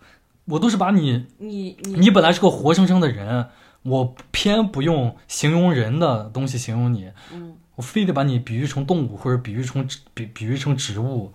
[0.46, 3.46] 我都是把你，你你你本来是个活生生的人，
[3.82, 11.32] 我偏不用形容人的东西形容你，嗯我非得把你比喻成动物或者比喻成植比比喻成植物，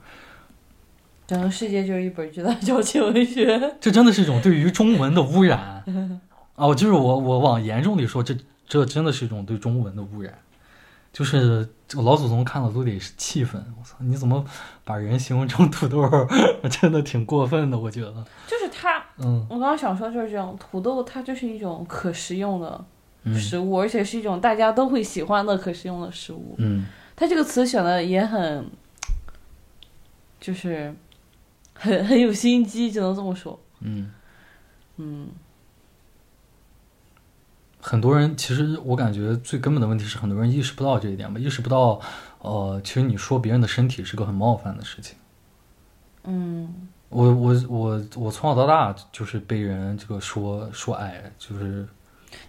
[1.26, 3.76] 整个世界就是一本巨大矫情文学。
[3.80, 5.84] 这真的是一种对于中文的污染
[6.56, 6.68] 啊！
[6.68, 8.36] 我就是我，我往严重里说，这
[8.68, 10.38] 这真的是一种对中文的污染。
[11.14, 13.96] 就是这个老祖宗看了都得是气愤，我操！
[14.00, 14.44] 你怎么
[14.84, 16.02] 把人形容成土豆？
[16.70, 18.12] 真的挺过分的，我觉得。
[18.48, 18.63] 就是它，
[19.24, 22.86] 嗯我刚刚想说就是这样土豆，它就是一种可食用的
[23.24, 26.56] 嗯食物，而且是一种大家都会喜欢的可食用的食物。
[26.58, 28.68] 嗯它这个词选的也很，
[30.40, 30.94] 就是
[31.76, 33.60] 很很有心机，只能这么说。
[33.82, 34.12] 嗯，
[34.98, 35.28] 嗯
[37.80, 42.00] 很多人其实我感觉最根本的问题是，很多人意识不到这一点吧，意识不到，
[42.40, 45.16] 呃，其实你说别人的身体是个很冒犯的事情。
[46.24, 51.88] 嗯我我我我从小到大就是被人这个说说矮，就是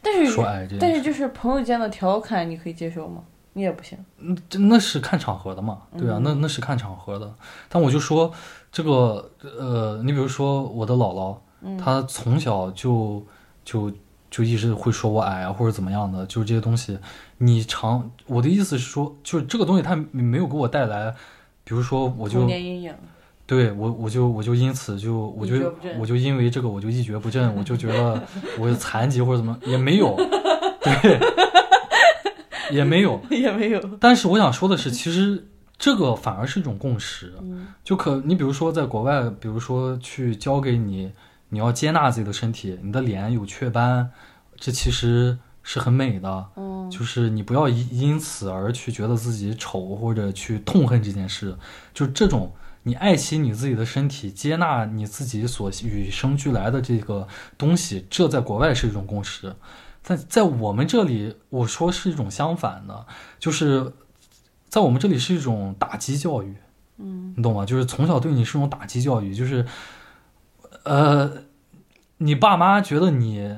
[0.01, 0.67] 但是说矮。
[0.81, 3.23] 但是就是朋友间的调侃，你可以接受吗？
[3.53, 3.97] 你也不行。
[4.19, 7.33] 嗯，这那是看场合的嘛，对啊，嗯那那是看场合的。
[7.69, 8.33] 但我就说
[8.73, 13.25] 这个，呃，你比如说我的姥姥，嗯她从小就
[13.65, 13.93] 就
[14.29, 16.99] 就一直会说我矮啊，或者怎么样的，就是这些东西，
[17.39, 21.15] 你常我的意思是说，就是这个东西它没有给我带来，
[21.63, 22.95] 比如说我就童年阴影。
[23.47, 28.23] 对我我就我就因此就我就我就因为这个我就一蹶不振，我就觉得
[28.59, 30.17] 我残疾或者怎么也没有，
[30.83, 31.21] 对，
[32.71, 33.21] 也没有。
[33.31, 33.81] 也没有。
[34.01, 37.35] 但是我想说的是，其实这个反而是一种共识。
[37.43, 41.13] 嗯就可你比如说在国外，比如说去教给你，
[41.51, 44.11] 你要接纳自己的身体，你的脸有雀斑，
[44.57, 46.47] 这其实是很美的。
[46.57, 51.55] 嗯就是你不要因因此而去觉得自己丑或者去痛恨这件事，
[51.93, 52.53] 就这种
[52.85, 57.27] 你爱惜你自己的身体，接纳你自己所与生俱来的这个
[57.59, 59.57] 东西，这在国外是一种共识。
[60.03, 63.07] 在在我们这里，我说是一种相反的，
[63.39, 63.95] 就是
[64.69, 66.55] 在我们这里是一种打击教育，
[66.99, 67.65] 嗯你懂吗？
[67.65, 69.65] 就是从小对你是一种打击教育，就是，
[70.83, 71.33] 呃，
[72.19, 73.57] 你爸妈觉得你，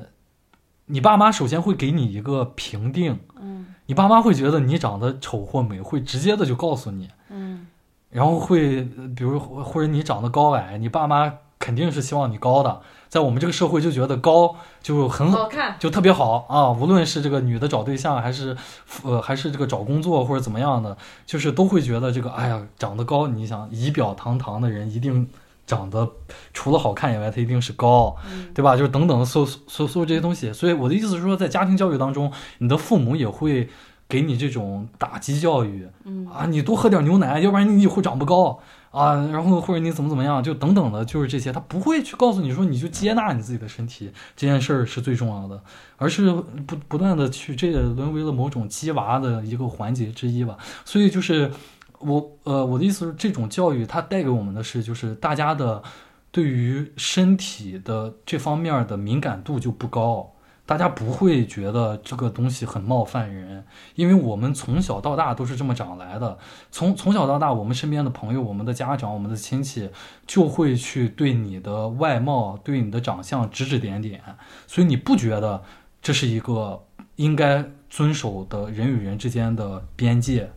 [0.85, 7.67] 你爸妈首先会给你一个评定，嗯你爸妈会觉得你长得丑或美，会直接的就告诉你，嗯
[8.09, 15.75] 然后会，呃比如或者你长得高矮，你爸妈肯定是希望你高的，在我们这个社会就觉得高就很好看。
[15.79, 18.55] 就特别好啊，无论是这个女的找对象，还是
[19.03, 20.95] 呃还是这个找工作或者怎么样的，
[21.25, 25.27] 就是都会觉得这个哎呀长得高，你想仪表堂堂的人一定
[25.65, 26.09] 长得
[26.53, 28.77] 除了好看以外，他一定是高，嗯对吧？
[28.77, 30.53] 就是等等所所有这些东西。
[30.53, 33.67] 所以我的意思是说，在家庭教育当中，你的父母也会
[34.07, 38.59] 给你这种打击教育嗯啊，你多喝点牛奶，要不然你以后长不高。
[38.89, 45.61] 啊，然后或者你怎么怎么样，就等等的，就是这些，他不会去告诉你说你就接纳你自己的身体这件事儿是最重要的，
[45.97, 46.33] 而是
[46.65, 50.57] 不不断的去这也沦为了某种鸡娃的一个环节之一吧。
[50.83, 51.51] 所以就是
[51.99, 55.83] 我呃我的意思是，这种教育它带给我们的是，就是大家的
[56.31, 60.31] 对于身体的这方面的敏感度就不高。
[60.67, 63.65] 大家不会觉得这个东西很冒犯人，
[63.95, 66.37] 因为我们从小到大都是这么长来的。
[66.71, 69.89] 从从小到大，我们身边的朋友、我们的家长、我们的亲戚，
[70.27, 74.21] 就会去对你的外貌、对你的长相指指点点，
[74.67, 75.63] 所以你不觉得
[76.01, 76.83] 这是一个
[77.15, 80.51] 应该遵守的人与人之间的边界？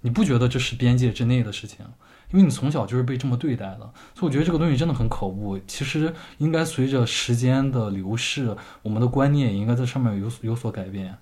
[0.00, 1.84] 你不觉得这是边界之内的事情？
[2.32, 3.80] 因为你从小就是被这么对待的，
[4.14, 5.60] 所以我觉得这个东西真的很可恶。
[5.66, 11.14] 其实应该随着时间的流逝，我们的观念也应该在上面有所有所改变。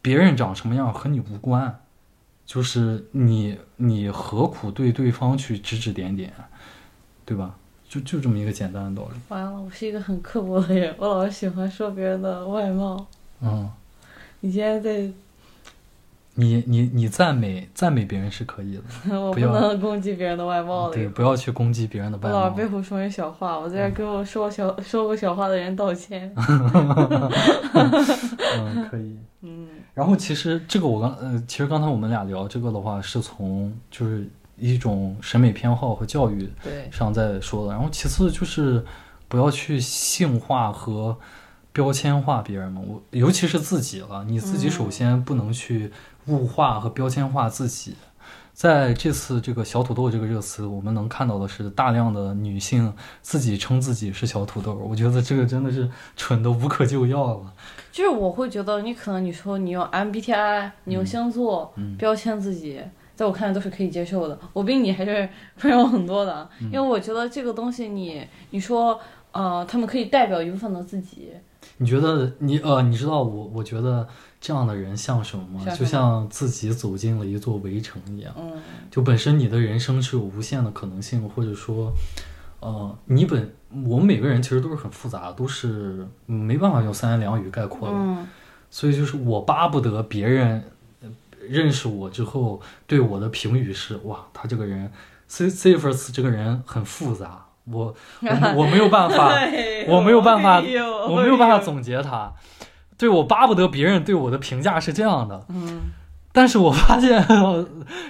[0.00, 1.80] 别人长什么样和你无关，
[2.44, 6.32] 就是你你何苦对对方去指指点点，
[7.24, 7.56] 对吧？
[7.88, 9.18] 就就这么一个简单的道理。
[9.28, 13.06] 完了，我是一个很刻薄的人，我老是喜欢说别人的外貌。
[13.40, 13.70] 嗯，
[14.40, 15.08] 你今天在，
[16.38, 18.82] 你你你赞美赞美别人是可以的，
[19.20, 20.94] 我不能攻击别人的外貌的。
[20.94, 22.62] 对，不要去攻击别人的我老外貌是。
[22.62, 26.32] 背后说人小话，我在这儿跟我说小说过小话的人道歉。
[27.74, 29.16] 嗯，可以。
[29.42, 34.28] 嗯然后其实这个我刚呃，其实刚才我们俩聊这个的话，是从就是
[34.58, 37.72] 一种审美偏好和教育对，上在说的。
[37.72, 38.84] 然后其次就是
[39.26, 41.16] 不要去性化和
[41.72, 45.90] 标签化别人嘛，我尤其是自己了，你自己首先不能去
[46.28, 47.94] 物化和标签化自己。
[48.52, 57.52] 在这次这个小土豆这个热词，我们能看到的是大量的女性自己称自己是小土豆，我觉得这个真的是蠢的无可救药了。
[57.92, 62.80] 就是我会觉得你可能你说你用 MBTI，你用星座、嗯标签自己，
[63.14, 64.38] 在我看来都是可以接受的。
[64.54, 65.28] 我比你还是
[65.62, 68.98] 温柔很多的，因为我觉得这个东西你你说
[69.32, 71.30] 呃，他们可以代表一部分的自己，
[71.76, 74.08] 你觉得你呃，你知道我我觉得
[74.46, 75.74] 这样的人像什么吗？
[75.74, 78.32] 就像自己走进了一座围城一样。
[78.38, 78.52] 嗯
[78.88, 81.92] 就本身你的人生是有无限的可能性，或者说，
[82.60, 83.52] 呃，你本
[83.84, 87.94] 我们每个人其实都是很复杂，都是没办法用三言两语概括的。
[87.96, 88.24] 嗯
[88.70, 90.62] 所以就是我巴不得别人
[91.00, 91.08] 呃
[91.48, 94.88] 认识我之后对我的评语是哇，他这个人
[95.26, 99.34] C C f e r s 这个人很复杂，我我 我没有办法，
[99.88, 102.32] 我没有办法我没有办法总结他。
[102.98, 105.82] 对我巴不得别人对我的评价是这样的，嗯
[106.32, 107.26] 但是我发现，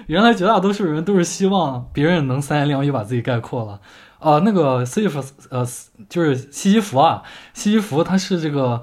[0.07, 3.81] 原来绝大多数人都是希望别人能三言两语把自己概括了。
[4.19, 5.65] 啊、那个 C F 呃，
[6.09, 7.23] 就是西西弗啊，
[7.55, 8.83] 西西弗他是这个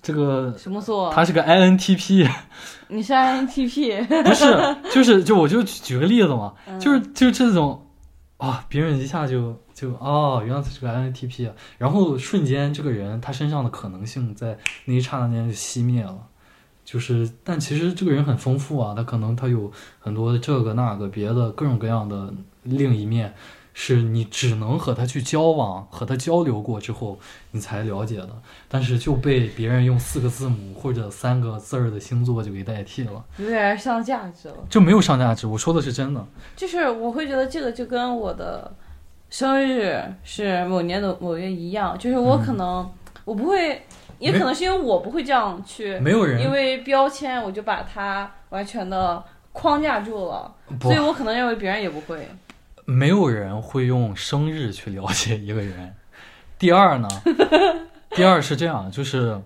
[0.00, 1.10] 这个，什么座？
[1.10, 2.28] 他是个 I N T P，
[2.88, 7.85] 你是 INTP，不是，就是就我就举个例子嘛，嗯就是就是这种
[8.38, 16.26] 啊，别人一下就就哦，原来他是个 I N T P，啊然后瞬间这个人他身上的可能性在那一刹那间就熄灭了。
[16.84, 22.32] 就是，但其实这个人很丰富啊，他可能他有很多这个那个别的各种各样的
[22.62, 23.34] 另一面，
[23.78, 27.18] 是你只能和他去交往、和他交流过之后，
[27.50, 28.30] 你才了解的。
[28.68, 34.54] 但是就被别人用四个字母或者三个字儿的星座就给代替了，有点上价值了。
[34.70, 35.46] 就没有上价值。
[35.46, 36.26] 我说的是真的。
[36.56, 38.74] 就是我会觉得这个就跟我的
[39.28, 42.90] 生日是某年的某月一样，就是我可能、
[43.26, 43.82] 我不会，
[44.18, 49.22] 也可能是因为我不会这样去，没有人因为标签我就把它完全的
[49.52, 50.50] 框架住了，
[50.80, 52.26] 所以我可能认为别人也不会。
[52.86, 55.94] 没有人会用生日去了解一个人。
[56.58, 57.08] 第二呢，
[58.16, 59.42] 第二是这样，就是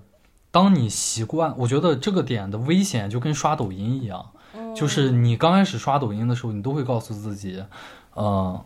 [0.53, 4.31] 当你习惯，我觉得这个点的危险就跟刷抖音一样，
[4.77, 7.65] 就是你刚开始刷抖音的时候，你都会告诉自己，
[8.15, 8.65] 呃，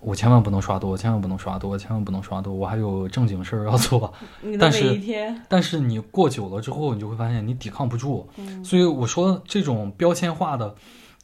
[0.00, 4.12] 我千万不能刷多，千万不能刷多，千万不能刷多，我还有正经事儿要做。
[4.58, 5.00] 但是
[5.48, 8.28] 但是你过久了之后，你就会发现你抵抗不住。
[8.36, 10.74] 嗯所以我说这种标签化的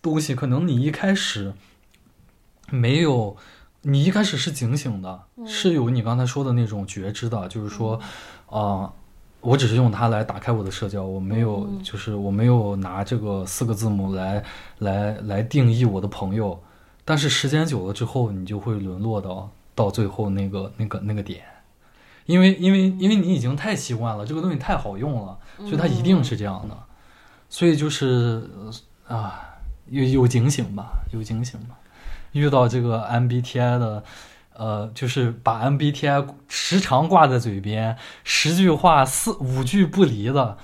[0.00, 1.52] 东西，可能你一开始
[2.70, 3.36] 没有，
[3.82, 7.98] 你一开始是警醒的，是有你刚才说的那种觉知的，就是说，
[8.48, 8.92] 啊、
[9.40, 14.42] 我只是用它来打开我的社交，我没有，嗯就是我没有拿这个四个字母来
[14.78, 16.60] 来来定义我的朋友。
[17.04, 21.44] 但是时间久了之后，你就会沦落到到最后那个那个那个点，
[22.24, 26.76] 因为因为因为你已经太习惯了，这个东西太好用了，所以它一定是这样的。
[27.48, 28.50] 所以就是
[29.06, 29.54] 呃啊，
[29.88, 31.78] 有有警醒吧，有警醒吧。
[32.32, 34.04] 遇到这个 MBTI 的，
[34.54, 40.56] 呃，就是把 MBTI 时常挂在嘴边，十句话四五句不离的，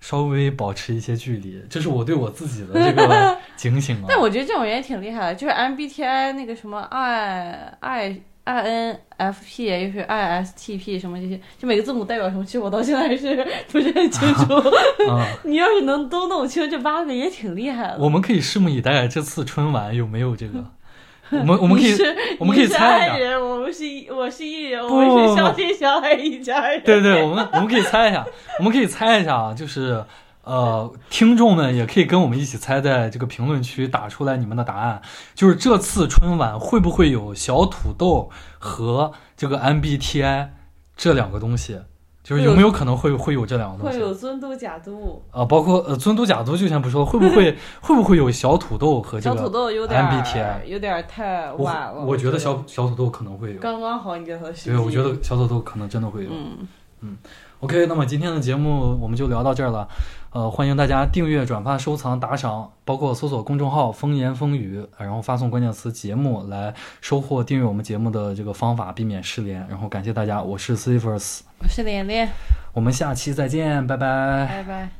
[0.00, 4.06] 稍微保持一些距离，这是我对我自己的这个 警醒啊。
[4.08, 6.80] 但我觉得这种人也挺厉害的，就是 MBTI 那个什么
[8.44, 14.54] I I INFP 又是 ISTP 什么这些，就每个字母代表什么，其实我到现在还是 不是很清楚。
[15.08, 17.96] 啊、 你要是能都弄清这八个，也挺厉害的。
[17.98, 20.64] 我们可以拭目以待，这次春晚有没有这个？
[21.32, 21.94] 我们我们可以
[22.40, 26.82] 我们可以猜一下我们是一我是艺人，我们是相亲相爱一家人。
[26.82, 28.26] 对对，我们我们可以猜一下，
[28.58, 30.04] 我们可以猜一下啊，就是
[30.50, 35.00] 呃，听众们也可以跟我们一起猜，在这个评论区打出来你们的答案。
[35.32, 40.48] 就是这次春晚会不会有小土豆和这个 MBTI
[40.96, 41.78] 这两个东西？
[42.24, 44.04] 就是有没有可能会会有这两个东西会？
[44.04, 50.64] 有尊都假都，啊，包括呃尊都假都就先不说了，会不会 会不会有小土豆和这小个土豆有点 MBTI？
[50.66, 52.04] 有点太晚了。
[52.04, 56.30] 我觉得小小土豆可能会有，刚刚好，你给他对，我觉得小土豆可能真的会有。
[56.32, 56.68] 嗯
[57.02, 57.16] 嗯
[57.60, 59.88] ，OK，那么今天的节目我们就聊到这儿了。
[60.32, 69.66] 呃，欢迎大家订阅、转发、收藏、打赏，包括搜索公众号“风言风语”，然后发送关键词“节目”来收获订阅我们节目的这个方法，避免失联。
[69.68, 72.28] 然后感谢大家，我是 Civers，我是连连，
[72.72, 74.46] 我们下期再见，拜拜。
[74.46, 74.99] 拜拜。